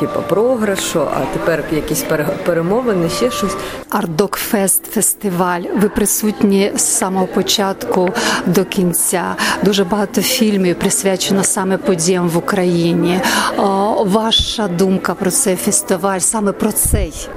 типу, 0.00 0.20
програшу, 0.28 1.00
а 1.00 1.20
тепер 1.32 1.64
якісь 1.72 2.02
пере- 2.02 2.28
перемовини, 2.46 3.08
ще 3.08 3.30
щось. 3.30 3.56
Ардокфест 3.90 4.86
фестиваль. 4.92 5.60
Ви 5.76 5.88
присутні 5.88 6.72
з 6.76 6.82
самого 6.82 7.26
початку 7.26 8.08
до 8.46 8.64
кінця. 8.64 9.24
Дуже 9.64 9.84
багато 9.84 10.22
фільмів 10.22 10.78
присвячено 10.78 11.44
саме 11.44 11.76
подіям 11.78 12.28
в 12.28 12.36
Україні. 12.36 13.20
О, 13.58 14.04
ваша 14.04 14.68
думка 14.68 15.14
про 15.14 15.30
цей 15.30 15.56
фестиваль, 15.56 16.18
саме 16.18 16.52
про 16.52 16.72
цей. 16.72 17.28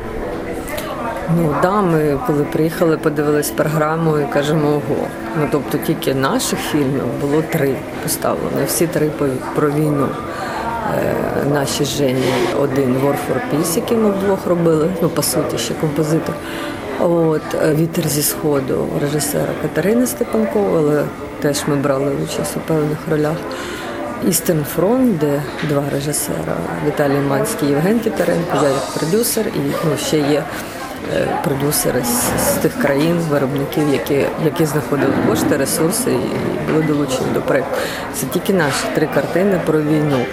Ну 1.37 1.55
да, 1.61 1.81
ми 1.81 2.19
коли 2.27 2.43
приїхали, 2.43 2.97
подивились 2.97 3.49
програму 3.51 4.17
і 4.17 4.25
кажемо, 4.33 4.67
ого. 4.69 5.07
Ну 5.39 5.47
тобто 5.51 5.77
тільки 5.77 6.13
наших 6.13 6.59
фільмів 6.59 7.03
було 7.21 7.41
три 7.41 7.75
поставлено. 8.03 8.65
Всі 8.67 8.87
три 8.87 9.09
про 9.55 9.71
війну. 9.71 10.07
Е, 10.91 11.15
наші 11.53 11.85
Жені 11.85 12.33
один 12.59 12.95
for 13.03 13.39
Peace, 13.51 13.75
який 13.75 13.97
ми 13.97 14.09
вдвох 14.09 14.47
робили, 14.47 14.89
ну 15.01 15.09
по 15.09 15.23
суті, 15.23 15.57
ще 15.57 15.73
композитор. 15.73 16.35
От 16.99 17.41
е, 17.63 17.75
Вітер 17.75 18.07
зі 18.07 18.23
сходу 18.23 18.87
режисера 19.01 19.53
Катерини 19.61 20.07
Степанкової, 20.07 20.77
але 20.77 21.03
теж 21.41 21.63
ми 21.67 21.75
брали 21.75 22.11
участь 22.23 22.57
у 22.57 22.59
певних 22.59 22.97
ролях. 23.11 23.37
Істин 24.27 24.65
фронт, 24.75 25.17
де 25.17 25.41
два 25.69 25.83
режисера 25.91 26.55
Віталій 26.87 27.19
Манський, 27.29 27.69
Євген 27.69 27.99
Тітаренко, 27.99 28.57
я 28.63 28.69
як 28.69 28.85
продюсер, 28.99 29.47
і 29.47 29.59
ну, 29.59 29.97
ще 29.97 30.17
є 30.17 30.43
е, 31.15 31.27
продюсери 31.43 32.03
з, 32.03 32.43
з 32.49 32.51
тих 32.53 32.81
країн, 32.81 33.19
виробників, 33.29 33.83
які, 33.93 34.25
які 34.45 34.65
знаходили 34.65 35.13
кошти, 35.29 35.57
ресурси 35.57 36.11
і 36.11 36.71
були 36.71 36.83
долучені 36.83 37.27
до 37.33 37.41
проєкту. 37.41 37.77
Це 38.13 38.25
тільки 38.25 38.53
наші 38.53 38.85
три 38.95 39.09
картини 39.13 39.61
про 39.65 39.81
війну. 39.81 40.25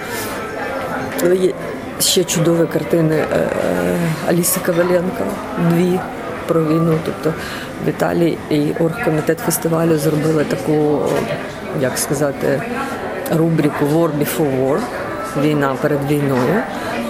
Але 1.23 1.35
є 1.35 1.53
ще 1.99 2.23
чудові 2.23 2.67
картини 2.73 3.15
е, 3.15 3.37
е, 3.37 3.49
Аліси 4.29 4.59
Коваленко, 4.65 5.23
дві 5.69 5.99
про 6.47 6.63
війну. 6.63 6.99
Тобто 7.05 7.33
Віталій 7.87 8.37
і 8.49 8.61
оргкомітет 8.79 9.39
фестивалю 9.39 9.97
зробили 9.97 10.43
таку, 10.43 10.99
як 11.81 11.97
сказати, 11.97 12.61
рубрику 13.37 13.85
War 13.85 14.09
Before 14.19 14.65
War. 14.65 14.79
Війна 15.41 15.75
перед 15.81 15.99
війною, 16.09 16.61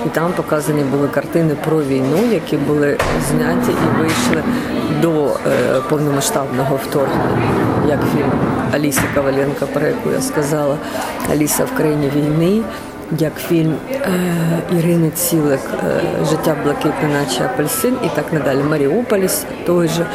і 0.06 0.10
там 0.10 0.32
показані 0.34 0.84
були 0.84 1.08
картини 1.08 1.56
про 1.66 1.84
війну, 1.84 2.18
які 2.32 2.58
були 2.58 2.98
зняті 3.30 3.72
і 3.72 4.00
вийшли 4.00 4.44
до 5.02 5.26
е, 5.26 5.82
повномасштабного 5.90 6.76
вторгнення, 6.76 7.52
як 7.88 8.00
фільм 8.14 8.32
Аліси 8.74 9.02
Коваленко, 9.16 9.68
про 9.74 9.88
яку 9.88 10.12
я 10.12 10.22
сказала, 10.22 10.78
Аліса 11.32 11.66
в 11.66 11.78
країні 11.78 12.12
війни, 12.16 12.64
як 13.20 13.36
фільм 13.36 13.76
е, 13.92 14.00
Ірини 14.80 15.12
Цілик 15.12 15.60
е, 15.74 16.02
Життя 16.30 16.56
блакитне, 16.64 17.10
наче 17.10 17.44
апельсин, 17.46 17.94
і 18.06 18.16
так 18.16 18.34
надалі. 18.34 18.64
Маріуполіс 18.70 19.46
той 19.66 19.88
же. 19.88 20.06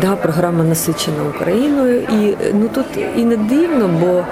Да, 0.00 0.16
програма 0.16 0.64
насичена 0.64 1.16
Україною, 1.36 2.00
і 2.00 2.36
ну 2.54 2.68
тут 2.74 2.86
і 3.16 3.24
не 3.24 3.36
дивно, 3.36 3.88
бо 3.88 4.24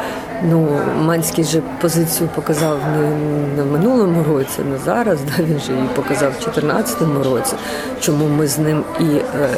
ну 0.42 0.80
Манський 1.02 1.44
же 1.44 1.62
позицію 1.80 2.28
показав 2.34 2.78
не 2.96 3.10
на 3.56 3.64
минулому 3.64 4.24
році, 4.24 4.62
не 4.72 4.78
зараз. 4.78 5.18
Да, 5.24 5.42
він 5.42 5.60
же 5.60 5.72
її 5.72 5.88
показав 5.94 6.30
в 6.30 6.44
2014 6.44 6.98
році. 7.24 7.54
Чому 8.00 8.28
ми 8.28 8.46
з 8.46 8.58
ним 8.58 8.84
і 9.00 9.04
е, 9.04 9.48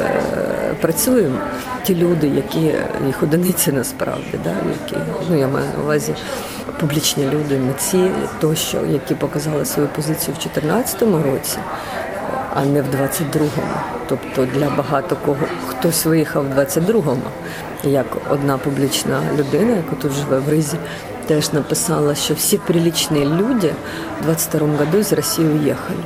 працюємо? 0.81 1.37
Ті 1.83 1.95
люди, 1.95 2.27
які 2.27 2.59
їх 3.05 3.23
одиниці 3.23 3.71
насправді, 3.71 4.39
да, 4.43 4.49
які 4.49 5.05
ну 5.29 5.37
я 5.37 5.47
маю 5.47 5.65
на 5.77 5.83
увазі 5.83 6.13
публічні 6.79 7.25
люди, 7.25 7.59
митці 7.59 8.11
тощо, 8.41 8.77
які 8.91 9.15
показали 9.15 9.65
свою 9.65 9.89
позицію 9.89 10.35
в 10.39 10.43
2014 10.43 11.01
році 11.01 11.57
а 12.61 12.65
не 12.65 12.81
в 12.81 12.85
22-му. 12.85 13.49
Тобто 14.07 14.45
для 14.45 14.69
багато 14.69 15.17
кого 15.25 15.37
хтось 15.67 16.05
виїхав 16.05 16.45
в 16.49 16.59
22-му, 16.59 17.21
як 17.83 18.05
одна 18.29 18.57
публічна 18.57 19.21
людина, 19.37 19.75
яка 19.75 19.95
тут 20.01 20.11
живе 20.11 20.39
в 20.39 20.49
Ризі, 20.49 20.77
теж 21.27 21.53
написала, 21.53 22.15
що 22.15 22.33
всі 22.33 22.57
приличні 22.57 23.25
люди 23.25 23.73
в 24.21 24.29
22-му 24.29 24.77
году 24.77 25.03
з 25.03 25.13
Росії 25.13 25.47
уїхали. 25.47 26.03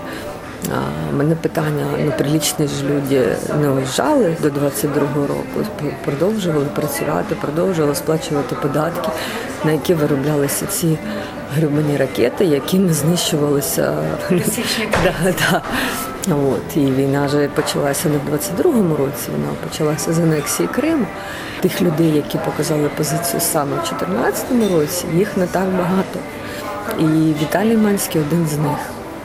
А 0.76 1.16
мене 1.16 1.36
питання, 1.36 1.86
ну 2.06 2.12
прилічні 2.18 2.68
ж 2.68 2.74
люди 2.84 3.36
не 3.62 3.70
уїжджали 3.70 4.38
до 4.42 4.48
22-го 4.48 5.28
року, 5.28 5.70
продовжували 6.06 6.66
працювати, 6.66 7.36
продовжували 7.42 7.96
сплачувати 7.96 8.56
податки, 8.62 9.10
на 9.66 9.72
які 9.72 9.94
вироблялися 9.94 10.66
ці 10.66 10.98
грюбані 11.56 11.98
ракети, 11.98 12.46
якими 12.46 12.94
знищувалися 12.94 13.96
да, 15.04 15.14
да. 15.24 15.62
От, 16.28 16.78
І 16.78 16.80
війна 16.80 17.26
вже 17.26 17.48
почалася 17.48 18.10
не 18.10 18.18
в 18.18 18.36
22-му 18.36 18.96
році, 18.96 19.30
вона 19.32 19.54
почалася 19.70 20.14
з 20.14 20.20
анексії 20.20 20.70
Криму. 20.72 21.06
Тих 21.62 21.82
людей, 21.82 22.12
які 22.16 22.38
показали 22.38 22.90
позицію 22.98 23.42
саме 23.42 23.72
в 23.72 23.90
2014 23.90 24.46
році, 24.72 25.06
їх 25.14 25.38
не 25.38 25.48
так 25.48 25.66
багато. 25.70 26.20
І 27.00 27.34
Віталій 27.44 27.78
Манський 27.78 28.22
один 28.22 28.48
з 28.48 28.58
них, 28.58 28.78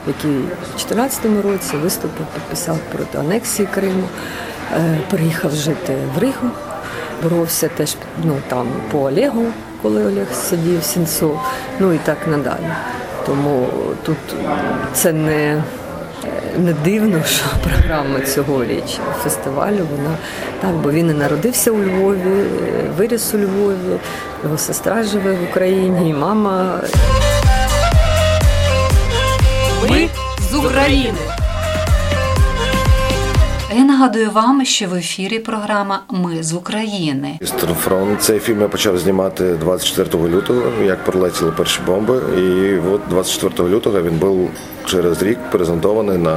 який 0.06 0.38
в 0.38 0.70
2014 0.76 1.24
році 1.44 1.76
виступив, 1.76 2.26
підписав 2.34 2.78
проти 2.92 3.18
анексії 3.18 3.68
Криму, 3.74 4.04
е, 4.76 4.98
приїхав 5.10 5.50
жити 5.50 5.96
в 6.14 6.18
Ригу, 6.18 6.48
боровся 7.22 7.68
теж 7.68 7.96
ну, 8.24 8.36
там 8.48 8.66
по 8.90 8.98
Олегу, 8.98 9.46
коли 9.82 10.06
Олег 10.06 10.26
сидів 10.34 10.80
в 10.80 10.84
Сінцу, 10.84 11.40
ну 11.78 11.92
і 11.92 11.98
так 11.98 12.18
надалі. 12.26 12.72
Тому 13.26 13.66
тут 14.04 14.16
це 14.94 15.12
не 15.12 15.62
не 16.56 16.72
дивно, 16.72 17.22
що 17.24 17.44
програма 17.62 18.20
цьогоріч 18.20 18.98
фестивалю 19.22 19.86
вона 19.96 20.16
так, 20.60 20.74
бо 20.74 20.90
він 20.90 21.10
і 21.10 21.12
народився 21.12 21.70
у 21.70 21.78
Львові, 21.78 22.44
виріс 22.98 23.34
у 23.34 23.38
Львові, 23.38 23.98
його 24.44 24.58
сестра 24.58 25.02
живе 25.02 25.32
в 25.32 25.42
Україні, 25.50 26.10
і 26.10 26.14
мама. 26.14 26.80
Ми 29.90 30.08
з 30.50 30.54
України. 30.54 31.18
Я 33.76 33.84
нагадую 33.84 34.30
вам, 34.30 34.64
що 34.64 34.88
в 34.88 34.94
ефірі 34.94 35.38
програма 35.38 36.00
Ми 36.10 36.42
з 36.42 36.52
України. 36.52 37.38
Eastern 37.42 37.74
Front. 37.84 38.16
Цей 38.16 38.38
фільм 38.38 38.60
я 38.60 38.68
почав 38.68 38.98
знімати 38.98 39.44
24 39.44 40.28
лютого, 40.28 40.62
як 40.82 41.04
прилетіли 41.04 41.52
перші 41.52 41.80
бомби. 41.86 42.22
І 42.38 42.78
от 42.88 43.00
24 43.10 43.68
лютого 43.68 44.02
він 44.02 44.18
був 44.18 44.50
через 44.88 45.22
рік 45.22 45.38
презентований 45.52 46.18
на 46.18 46.36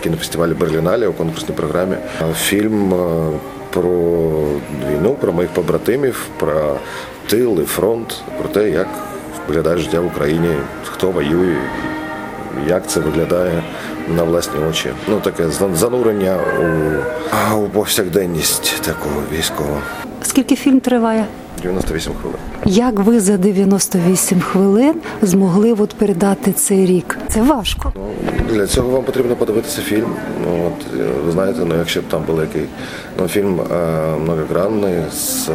кінофестивалі 0.00 0.54
Берліналі 0.54 1.06
у 1.06 1.12
конкурсній 1.12 1.54
програмі. 1.54 1.96
Фільм 2.36 2.94
е, 2.94 3.30
про 3.70 3.90
війну, 4.90 5.16
про 5.20 5.32
моїх 5.32 5.50
побратимів, 5.50 6.26
про 6.38 6.76
тил 7.26 7.60
і 7.60 7.64
фронт, 7.64 8.22
про 8.38 8.48
те, 8.48 8.70
як 8.70 8.88
виглядає 9.48 9.78
життя 9.78 10.00
в 10.00 10.06
Україні, 10.06 10.48
хто 10.84 11.10
воює, 11.10 11.56
як 12.66 12.86
це 12.86 13.00
виглядає 13.00 13.62
на 14.16 14.22
власні 14.22 14.60
очі. 14.70 14.90
Ну 15.08 15.20
таке 15.20 15.44
занурення 15.74 16.38
у, 17.54 17.56
у 17.56 17.68
повсякденність 17.68 18.82
такого 18.82 19.22
військового. 19.32 19.80
Скільки 20.28 20.56
фільм 20.56 20.80
триває? 20.80 21.26
98 21.62 22.12
хвилин. 22.22 22.38
Як 22.64 22.98
ви 22.98 23.20
за 23.20 23.36
98 23.36 24.40
хвилин 24.40 24.94
змогли 25.22 25.72
от 25.72 25.94
передати 25.94 26.52
цей 26.52 26.86
рік? 26.86 27.18
Це 27.28 27.42
важко. 27.42 27.92
Ну, 27.96 28.02
Для 28.54 28.66
цього 28.66 28.90
вам 28.90 29.04
потрібно 29.04 29.36
подивитися 29.36 29.80
фільм. 29.82 30.14
Ну, 30.44 30.66
от, 30.66 30.86
Ви 31.24 31.32
знаєте, 31.32 31.60
ну 31.64 31.74
якщо 31.78 32.00
б 32.00 32.04
там 32.10 32.22
був 32.26 32.40
який 32.40 32.64
ну, 33.20 33.28
фільм 33.28 33.60
е, 33.60 33.74
многогранний 34.24 34.94
з 35.12 35.48
е, 35.48 35.52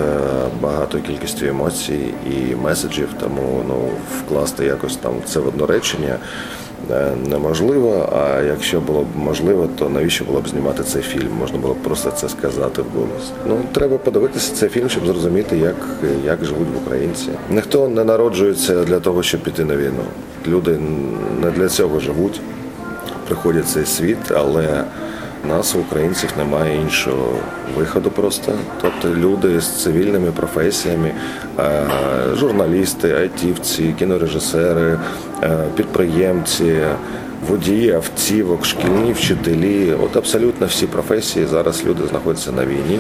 багатою 0.61 1.03
кількістю 1.03 1.45
емоцій 1.45 2.13
і 2.29 2.55
меседжів, 2.55 3.09
тому 3.19 3.63
ну, 3.67 3.75
вкласти 4.19 4.65
якось 4.65 4.95
там 4.95 5.13
це 5.25 5.39
в 5.39 5.47
одно 5.47 5.65
речення. 5.65 6.15
Е, 6.91 7.11
неможливо. 7.29 8.09
А 8.15 8.41
якщо 8.41 8.81
було 8.81 9.01
б 9.01 9.05
можливо, 9.15 9.69
то 9.77 9.89
навіщо 9.89 10.25
було 10.25 10.41
б 10.41 10.47
знімати 10.47 10.83
цей 10.83 11.01
фільм? 11.01 11.31
Можна 11.39 11.57
було 11.57 11.73
б 11.73 11.77
просто 11.77 12.11
це 12.11 12.29
сказати 12.29 12.81
в 12.81 12.85
голос. 12.97 13.31
Ну 13.47 13.59
треба 13.71 13.97
подивитися 13.97 14.55
цей 14.55 14.69
фільм, 14.69 14.89
щоб 14.89 15.05
зрозуміти, 15.05 15.57
як, 15.57 15.75
як 16.25 16.45
живуть 16.45 16.67
українці. 16.85 17.29
Ніхто 17.49 17.87
не 17.87 18.03
народжується 18.03 18.83
для 18.83 18.99
того, 18.99 19.23
щоб 19.23 19.41
піти 19.41 19.65
на 19.65 19.75
війну. 19.75 20.03
Люди 20.47 20.79
не 21.41 21.51
для 21.51 21.69
цього 21.69 21.99
живуть, 21.99 22.41
приходять 23.27 23.67
цей 23.67 23.85
світ, 23.85 24.31
але 24.35 24.83
нас, 25.47 25.75
українців, 25.75 26.29
немає 26.37 26.81
іншого 26.81 27.35
виходу 27.77 28.11
просто. 28.11 28.51
Тобто 28.81 29.19
люди 29.19 29.61
з 29.61 29.83
цивільними 29.83 30.31
професіями, 30.31 31.11
е, 31.59 31.83
журналісти, 32.35 33.13
айтівці, 33.13 33.95
кінорежисери, 33.99 34.99
е, 35.43 35.57
підприємці, 35.75 36.77
водії, 37.49 37.91
автівок, 37.91 38.65
шкільні 38.65 39.13
вчителі. 39.13 39.93
От 40.03 40.15
абсолютно 40.15 40.67
всі 40.67 40.87
професії 40.87 41.45
зараз 41.45 41.85
люди 41.85 42.07
знаходяться 42.09 42.51
на 42.51 42.65
війні, 42.65 42.99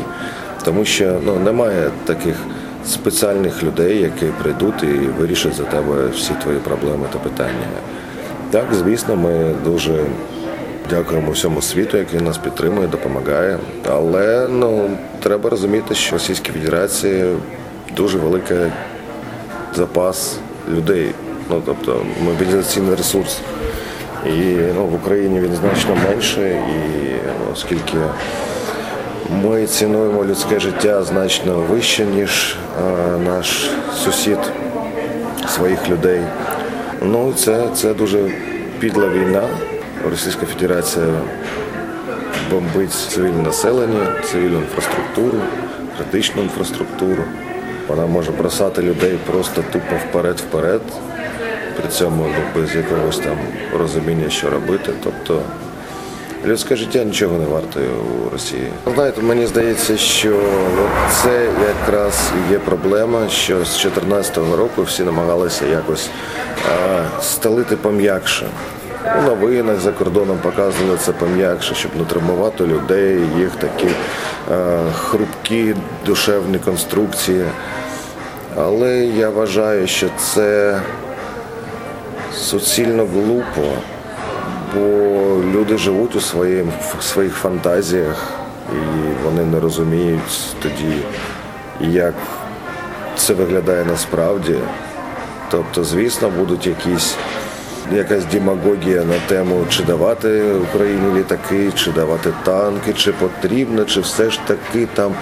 тому 0.65 0.85
що 0.85 1.19
ну 1.25 1.35
немає 1.39 1.89
таких. 2.05 2.35
Спеціальних 2.87 3.63
людей, 3.63 4.01
які 4.01 4.25
прийдуть 4.25 4.83
і 4.83 4.87
вирішать 5.19 5.53
за 5.53 5.63
тебе 5.63 6.07
всі 6.07 6.33
твої 6.43 6.57
проблеми 6.59 7.05
та 7.13 7.19
питання. 7.19 7.67
Так, 8.51 8.65
звісно, 8.73 9.15
ми 9.15 9.55
дуже 9.65 10.05
Дякуємо 10.89 11.31
всьому 11.31 11.61
світу, 11.61 11.97
який 11.97 12.21
нас 12.21 12.37
підтримує, 12.37 12.87
допомагає. 12.87 13.57
Але 13.89 14.47
ну 14.49 14.89
треба 15.19 15.49
розуміти, 15.49 15.95
що 15.95 16.09
в 16.09 16.13
Російській 16.13 16.51
Федерації 16.51 17.35
дуже 17.95 18.17
великий 18.17 18.57
запас 19.75 20.37
людей. 20.69 21.11
Ну 21.49 21.61
тобто 21.65 22.05
мобілізаційний 22.25 22.95
ресурс. 22.95 23.39
І 24.25 24.55
ну, 24.75 24.85
в 24.85 24.95
Україні 24.95 25.39
він 25.39 25.55
значно 25.55 25.95
менше, 26.09 26.49
і 26.49 27.13
оскільки 27.53 27.97
ми 29.43 29.65
цінуємо 29.65 30.25
людське 30.25 30.59
життя 30.59 31.03
значно 31.03 31.53
вище, 31.53 32.05
ніж 32.05 32.57
а, 32.79 33.17
наш 33.17 33.69
сусід 34.03 34.37
своїх 35.47 35.89
людей. 35.89 36.21
Ну 37.01 37.33
це, 37.33 37.67
це 37.75 37.93
дуже 37.93 38.31
підла 38.79 39.09
війна. 39.09 39.43
Російська 40.09 40.45
Федерація 40.45 41.05
бомбить 42.51 42.91
цивільне 42.91 43.41
населення, 43.41 44.07
цивільну 44.31 44.57
інфраструктуру, 44.57 45.37
критичну 45.97 46.43
інфраструктуру. 46.43 47.23
Вона 47.87 48.05
може 48.05 48.31
бросати 48.31 48.81
людей 48.81 49.19
просто 49.31 49.63
тупо 49.71 49.95
вперед-вперед, 50.09 50.81
при 51.77 51.89
цьому 51.89 52.25
без 52.55 52.75
якогось 52.75 53.19
там 53.19 53.37
розуміння, 53.79 54.29
що 54.29 54.49
робити. 54.49 54.91
Тобто 55.03 55.41
людське 56.45 56.75
життя 56.75 57.03
нічого 57.03 57.37
не 57.37 57.45
вартує 57.45 57.87
у 57.89 58.29
Росії. 58.29 58.67
Знаєте, 58.93 59.21
мені 59.21 59.47
здається, 59.47 59.97
що 59.97 60.39
це 61.11 61.47
якраз 61.67 62.31
є 62.51 62.59
проблема, 62.59 63.29
що 63.29 63.53
з 63.65 63.81
2014 63.83 64.37
року 64.37 64.83
всі 64.83 65.03
намагалися 65.03 65.65
якось 65.65 66.09
а, 66.69 67.21
стелити 67.21 67.75
пом'якше. 67.75 68.47
У 69.05 69.21
новинах 69.21 69.79
за 69.79 69.91
кордоном 69.91 70.37
показували 70.37 70.97
це 70.97 71.11
пом'якше, 71.11 71.75
щоб 71.75 71.91
не 71.95 72.05
травмувати 72.05 72.67
людей, 72.67 73.19
їх 73.37 73.49
такі 73.55 73.87
е, 74.51 74.77
хрупкі 74.93 75.75
душевні 76.05 76.57
конструкції. 76.57 77.45
Але 78.55 79.05
я 79.05 79.29
вважаю, 79.29 79.87
що 79.87 80.07
це 80.17 80.79
суцільно 82.33 83.05
глупо, 83.05 83.61
бо 84.75 84.79
люди 85.53 85.77
живуть 85.77 86.15
у 86.15 86.21
своїм, 86.21 86.71
в 86.99 87.03
своїх 87.03 87.33
фантазіях 87.33 88.43
і 88.71 89.23
вони 89.23 89.43
не 89.43 89.59
розуміють 89.59 90.55
тоді, 90.61 90.97
як 91.79 92.13
це 93.15 93.33
виглядає 93.33 93.85
насправді. 93.85 94.55
Тобто, 95.51 95.83
звісно, 95.83 96.29
будуть 96.29 96.67
якісь 96.67 97.15
якась 97.91 98.25
демагогія 98.25 99.03
на 99.03 99.19
тему, 99.27 99.65
чи 99.69 99.83
давати 99.83 100.43
Україні 100.43 101.19
літаки, 101.19 101.71
чи 101.75 101.91
давати 101.91 102.29
танки, 102.43 102.93
чи 102.93 103.11
потрібно, 103.11 103.85
чи 103.85 103.99
все 103.99 104.29
ж 104.29 104.39
таки 104.47 104.87
там. 104.93 105.13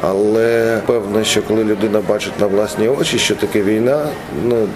Але 0.00 0.80
певно, 0.86 1.24
що 1.24 1.42
коли 1.42 1.64
людина 1.64 2.00
бачить 2.08 2.40
на 2.40 2.46
власні 2.46 2.88
очі, 2.88 3.18
що 3.18 3.34
таке 3.34 3.62
війна, 3.62 4.06
ну 4.44 4.68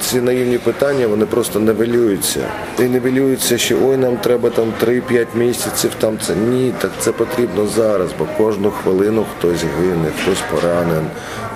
ці 0.00 0.20
наївні 0.20 0.58
питання 0.58 1.06
вони 1.06 1.26
просто 1.26 1.60
невелюються. 1.60 2.40
І 2.78 2.82
невелюються, 2.82 3.58
що 3.58 3.76
ой, 3.84 3.96
нам 3.96 4.16
треба 4.16 4.50
там 4.50 4.72
3-5 4.84 5.26
місяців. 5.34 5.90
Там 6.00 6.18
це 6.26 6.34
ні, 6.34 6.72
так 6.78 6.90
це 6.98 7.12
потрібно 7.12 7.66
зараз, 7.66 8.10
бо 8.18 8.26
кожну 8.36 8.70
хвилину 8.70 9.26
хтось 9.38 9.64
гине, 9.80 10.08
хтось 10.22 10.38
поранен. 10.50 11.06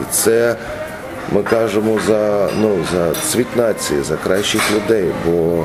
І 0.01 0.05
це 0.11 0.57
ми 1.33 1.43
кажемо 1.43 1.99
за 2.07 2.49
ну 2.61 2.77
за 2.93 3.15
цвіт 3.15 3.57
нації, 3.57 4.03
за 4.03 4.17
кращих 4.17 4.63
людей. 4.73 5.11
Бо 5.27 5.65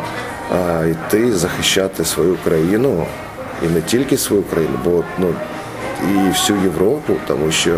а, 0.52 0.86
йти 0.86 1.34
захищати 1.34 2.06
свою 2.06 2.38
країну 2.44 3.06
і 3.66 3.68
не 3.68 3.82
тільки 3.82 4.18
свою 4.18 4.44
країну, 4.44 4.80
бо 4.86 5.04
ну 5.18 5.28
і 6.04 6.30
всю 6.30 6.60
Європу, 6.64 7.14
тому 7.28 7.52
що. 7.52 7.72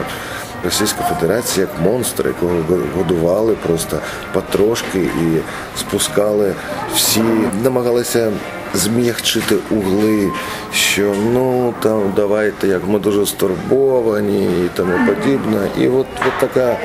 Російська 0.63 1.04
Федерація 1.04 1.67
як 1.72 1.82
монстр, 1.82 2.28
якого 2.28 2.54
годували 2.98 3.56
просто 3.67 3.98
потрошки 4.34 5.00
і 5.00 5.38
спускали 5.80 6.54
всі, 6.94 7.22
намагалися 7.63 8.32
зм'ягчити 8.74 9.56
угли, 9.72 10.32
що 10.74 11.13
ну 11.34 11.74
там 11.80 12.13
давайте, 12.15 12.67
як 12.67 12.88
ми 12.88 13.00
дуже 13.00 13.26
стурбовані 13.26 14.44
і 14.44 14.70
тому 14.76 14.94
подібне. 15.08 15.67
І 15.80 15.88
от, 15.88 16.08
от 16.28 16.50
така 16.50 16.78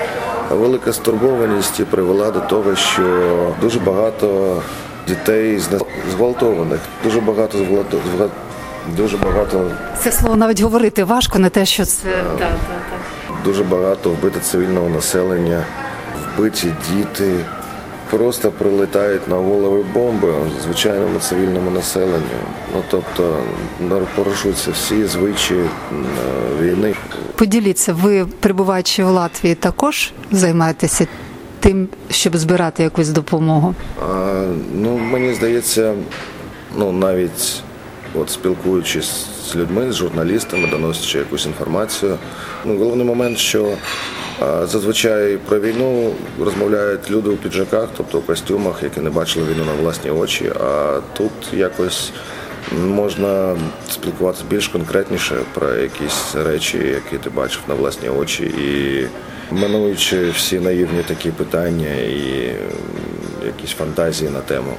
велика 0.50 0.92
стурбованість 0.92 1.80
і 1.80 1.84
привела 1.84 2.30
до 2.30 2.40
того, 2.40 2.76
що 2.76 3.02
дуже 3.60 3.80
багато 3.80 4.56
дітей 5.08 5.60
зґвалтованих, 6.10 6.80
дуже 7.04 7.20
багато 7.20 7.58
зґвалтованих. 7.58 8.30
Дуже 8.96 9.16
багато 9.16 9.70
це 9.98 10.12
слово 10.12 10.36
навіть 10.36 10.60
говорити 10.60 11.04
важко, 11.04 11.38
не 11.38 11.50
те, 11.50 11.66
що 11.66 11.84
це 11.84 12.08
так, 12.08 12.38
так, 12.38 12.48
так 12.68 13.00
дуже 13.46 13.64
багато 13.64 14.10
вбито 14.10 14.40
цивільного 14.40 14.88
населення, 14.88 15.64
вбиті 16.36 16.74
діти. 16.90 17.44
Просто 18.10 18.50
прилетають 18.50 19.28
на 19.28 19.36
голови 19.36 19.84
бомби 19.94 20.34
звичайному 20.62 21.18
цивільному 21.18 21.70
населенню. 21.70 22.38
Ну 22.74 22.82
тобто 22.90 23.38
порушуються 24.16 24.70
всі 24.70 25.04
звичаї 25.04 25.68
війни. 26.60 26.94
Поділіться, 27.36 27.92
ви 27.92 28.26
перебуваючи 28.40 29.04
в 29.04 29.08
Латвії, 29.08 29.54
також 29.54 30.12
займаєтеся 30.30 31.06
тим, 31.60 31.88
щоб 32.10 32.36
збирати 32.36 32.82
якусь 32.82 33.08
допомогу? 33.08 33.74
А, 34.02 34.44
Ну 34.74 34.98
мені 34.98 35.34
здається, 35.34 35.94
ну 36.78 36.92
навіть 36.92 37.62
от 38.14 38.30
спілкуючись 38.30 39.26
з 39.50 39.56
людьми, 39.56 39.92
з 39.92 39.96
журналістами, 39.96 40.68
доносячи 40.70 41.18
якусь 41.18 41.46
інформацію. 41.46 42.18
Ну, 42.64 42.78
Головний 42.78 43.06
момент, 43.06 43.38
що 43.38 43.68
зазвичай 44.64 45.38
про 45.48 45.60
війну 45.60 46.12
розмовляють 46.40 47.10
люди 47.10 47.30
у 47.30 47.36
піджаках, 47.36 47.88
тобто 47.96 48.18
у 48.18 48.20
костюмах, 48.20 48.82
які 48.82 49.00
не 49.00 49.10
бачили 49.10 49.46
війну 49.52 49.64
на 49.64 49.82
власні 49.82 50.10
очі. 50.10 50.52
А 50.64 50.98
тут 51.16 51.32
якось 51.52 52.12
можна 52.72 53.56
спілкуватися 53.90 54.44
більш 54.50 54.68
конкретніше 54.68 55.34
про 55.54 55.74
якісь 55.74 56.34
речі, 56.34 56.78
які 56.78 57.24
ти 57.24 57.30
бачив 57.30 57.62
на 57.68 57.74
власні 57.74 58.08
очі, 58.08 58.44
і 58.44 59.06
минуючи 59.54 60.30
всі 60.30 60.60
наївні 60.60 61.02
такі 61.02 61.30
питання 61.30 61.94
і 61.94 62.54
якісь 63.46 63.70
фантазії 63.70 64.30
на 64.30 64.40
тему. 64.40 64.72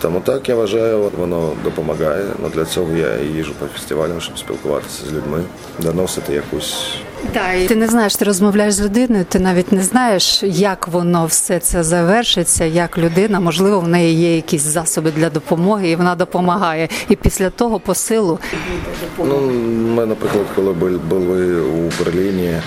Тому 0.00 0.20
так 0.20 0.48
я 0.48 0.54
вважаю, 0.54 1.10
воно 1.18 1.52
допомагає. 1.64 2.24
Ну, 2.42 2.48
Для 2.54 2.64
цього 2.64 2.96
я 2.96 3.16
і 3.16 3.26
їжу 3.26 3.52
по 3.58 3.66
фестивалям, 3.66 4.20
щоб 4.20 4.38
спілкуватися 4.38 5.02
з 5.10 5.12
людьми, 5.12 5.42
доносити 5.78 6.32
якусь. 6.32 6.86
Так, 7.32 7.66
ти 7.68 7.76
не 7.76 7.88
знаєш, 7.88 8.16
ти 8.16 8.24
розмовляєш 8.24 8.74
з 8.74 8.82
людиною, 8.82 9.24
ти 9.28 9.38
навіть 9.38 9.72
не 9.72 9.82
знаєш, 9.82 10.42
як 10.42 10.88
воно 10.88 11.26
все 11.26 11.58
це 11.58 11.82
завершиться, 11.82 12.64
як 12.64 12.98
людина, 12.98 13.40
можливо, 13.40 13.80
в 13.80 13.88
неї 13.88 14.14
є 14.14 14.36
якісь 14.36 14.62
засоби 14.62 15.10
для 15.10 15.30
допомоги, 15.30 15.90
і 15.90 15.96
вона 15.96 16.14
допомагає. 16.14 16.88
І 17.08 17.16
після 17.16 17.50
того 17.50 17.80
посилу 17.80 18.38
Ну, 19.18 19.40
ми, 19.94 20.06
наприклад, 20.06 20.44
коли 20.54 20.72
були 21.08 21.60
у 21.60 21.90
Берліні 22.04 22.60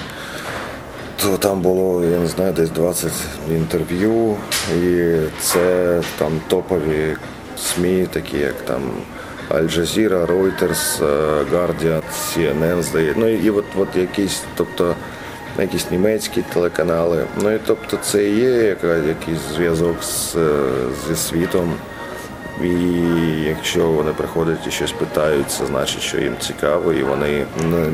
то 1.22 1.38
там 1.38 1.62
було, 1.62 2.06
я 2.06 2.20
не 2.20 2.28
знаю, 2.28 2.54
десь 2.54 2.70
20 2.70 3.12
інтерв'ю, 3.52 4.36
і 4.84 5.16
це 5.40 6.02
там 6.18 6.32
топові 6.48 7.16
СМІ, 7.58 8.08
такі 8.14 8.38
як 8.38 8.54
там 8.54 8.82
Аль-Джазіра, 9.50 10.26
Reuters, 10.26 11.00
Guardian, 11.52 12.02
CNN, 12.12 12.82
здається. 12.82 13.20
Ну 13.20 13.28
і 13.28 13.50
от, 13.50 13.66
от 13.78 13.96
якісь, 13.96 14.42
тобто 14.56 14.96
якісь 15.60 15.92
німецькі 15.92 16.44
телеканали. 16.54 17.24
Ну 17.42 17.52
і 17.52 17.60
тобто 17.66 17.98
це 17.98 18.30
є 18.30 18.76
якийсь 19.08 19.40
зв'язок 19.56 20.04
з, 20.04 20.36
зі 21.08 21.16
світом. 21.16 21.74
І 22.64 22.70
якщо 23.48 23.88
вони 23.88 24.14
приходять 24.14 24.68
і 24.68 24.72
щось 24.72 24.92
питають, 24.92 25.52
це 25.52 25.66
значить, 25.66 26.02
що 26.02 26.18
їм 26.18 26.34
цікаво, 26.40 26.94
і 26.94 27.04
вони 27.04 27.46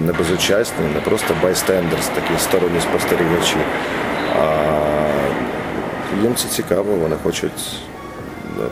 не 0.05 0.13
безучасні, 0.13 0.85
не 0.93 0.99
просто 0.99 1.35
байстендерс, 1.43 2.07
такі 2.07 2.39
сторонні 2.39 2.81
спостерігачі, 2.81 3.57
а 4.39 4.73
їм 6.23 6.35
це 6.35 6.47
цікаво, 6.47 6.95
вони 6.95 7.15
хочуть 7.23 7.81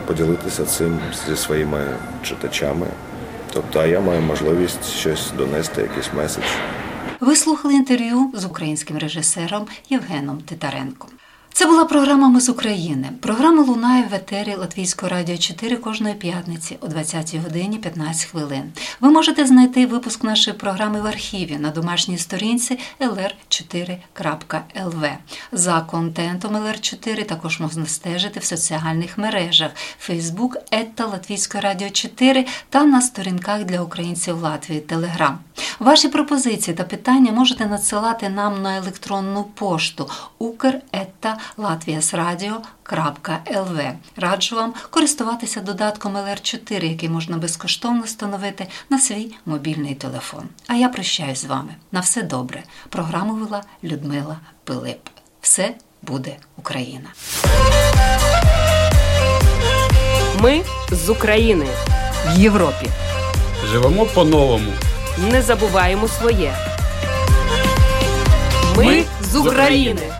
поділитися 0.06 0.64
цим 0.64 0.98
зі 1.28 1.36
своїми 1.36 1.86
читачами. 2.22 2.86
Тобто, 3.52 3.80
а 3.80 3.86
я 3.86 4.00
маю 4.00 4.20
можливість 4.20 4.84
щось 4.84 5.30
донести, 5.38 5.82
якийсь 5.82 6.10
меседж. 6.16 6.44
Ви 7.20 7.36
слухали 7.36 7.74
інтерв'ю 7.74 8.30
з 8.34 8.44
українським 8.44 8.98
режисером 8.98 9.66
Євгеном 9.88 10.40
Титаренком. 10.40 11.10
Це 11.54 11.66
була 11.66 11.84
програма 11.84 12.28
Ми 12.28 12.40
з 12.40 12.48
України. 12.48 13.08
Програма 13.20 13.62
лунає 13.62 14.04
в 14.10 14.14
етері 14.14 14.54
Латвійського 14.54 15.10
радіо 15.10 15.38
4 15.38 15.76
кожної 15.76 16.14
п'ятниці 16.14 16.76
о 16.80 16.86
20 16.86 17.34
годині 17.34 17.78
15 17.78 18.30
хвилин. 18.30 18.72
Ви 19.00 19.10
можете 19.10 19.46
знайти 19.46 19.86
випуск 19.86 20.24
нашої 20.24 20.56
програми 20.56 21.00
в 21.00 21.06
архіві 21.06 21.56
на 21.56 21.70
домашній 21.70 22.18
сторінці 22.18 22.78
lr4.lv. 23.00 25.12
За 25.52 25.80
контентом 25.80 26.56
LR4 26.56 27.24
також 27.24 27.60
можна 27.60 27.86
стежити 27.86 28.40
в 28.40 28.44
соціальних 28.44 29.18
мережах 29.18 29.70
Facebook, 30.08 30.52
Ета 30.70 31.06
Латвійське 31.06 31.60
Радіо 31.60 31.90
4 31.90 32.46
та 32.68 32.84
на 32.84 33.00
сторінках 33.00 33.64
для 33.64 33.80
українців 33.80 34.38
Латвії 34.38 34.80
Телеграм. 34.80 35.38
Ваші 35.78 36.08
пропозиції 36.08 36.76
та 36.76 36.84
питання 36.84 37.32
можете 37.32 37.66
надсилати 37.66 38.28
нам 38.28 38.62
на 38.62 38.76
електронну 38.76 39.44
пошту 39.44 40.10
ukr.latviasradio.lv. 41.58 43.92
Раджу 44.16 44.56
вам 44.56 44.74
користуватися 44.90 45.60
додатком 45.60 46.16
LR4, 46.16 46.84
який 46.84 47.08
можна 47.08 47.36
безкоштовно 47.36 48.02
встановити 48.02 48.66
на 48.90 48.98
свій 48.98 49.34
мобільний 49.46 49.94
телефон. 49.94 50.44
А 50.66 50.74
я 50.74 50.88
прощаюсь 50.88 51.38
з 51.38 51.44
вами. 51.44 51.74
На 51.92 52.00
все 52.00 52.22
добре. 52.22 52.62
Програму 52.88 53.34
вела 53.34 53.62
Людмила 53.84 54.36
Пилип. 54.64 55.00
Все 55.40 55.74
буде 56.02 56.36
Україна. 56.56 57.08
Ми 60.40 60.62
з 60.90 61.08
України 61.08 61.66
в 62.26 62.38
Європі. 62.38 62.90
Живемо 63.70 64.06
по-новому. 64.06 64.72
Не 65.18 65.42
забуваємо 65.42 66.08
своє. 66.08 66.54
Ми 68.76 69.04
з 69.20 69.36
України. 69.36 70.12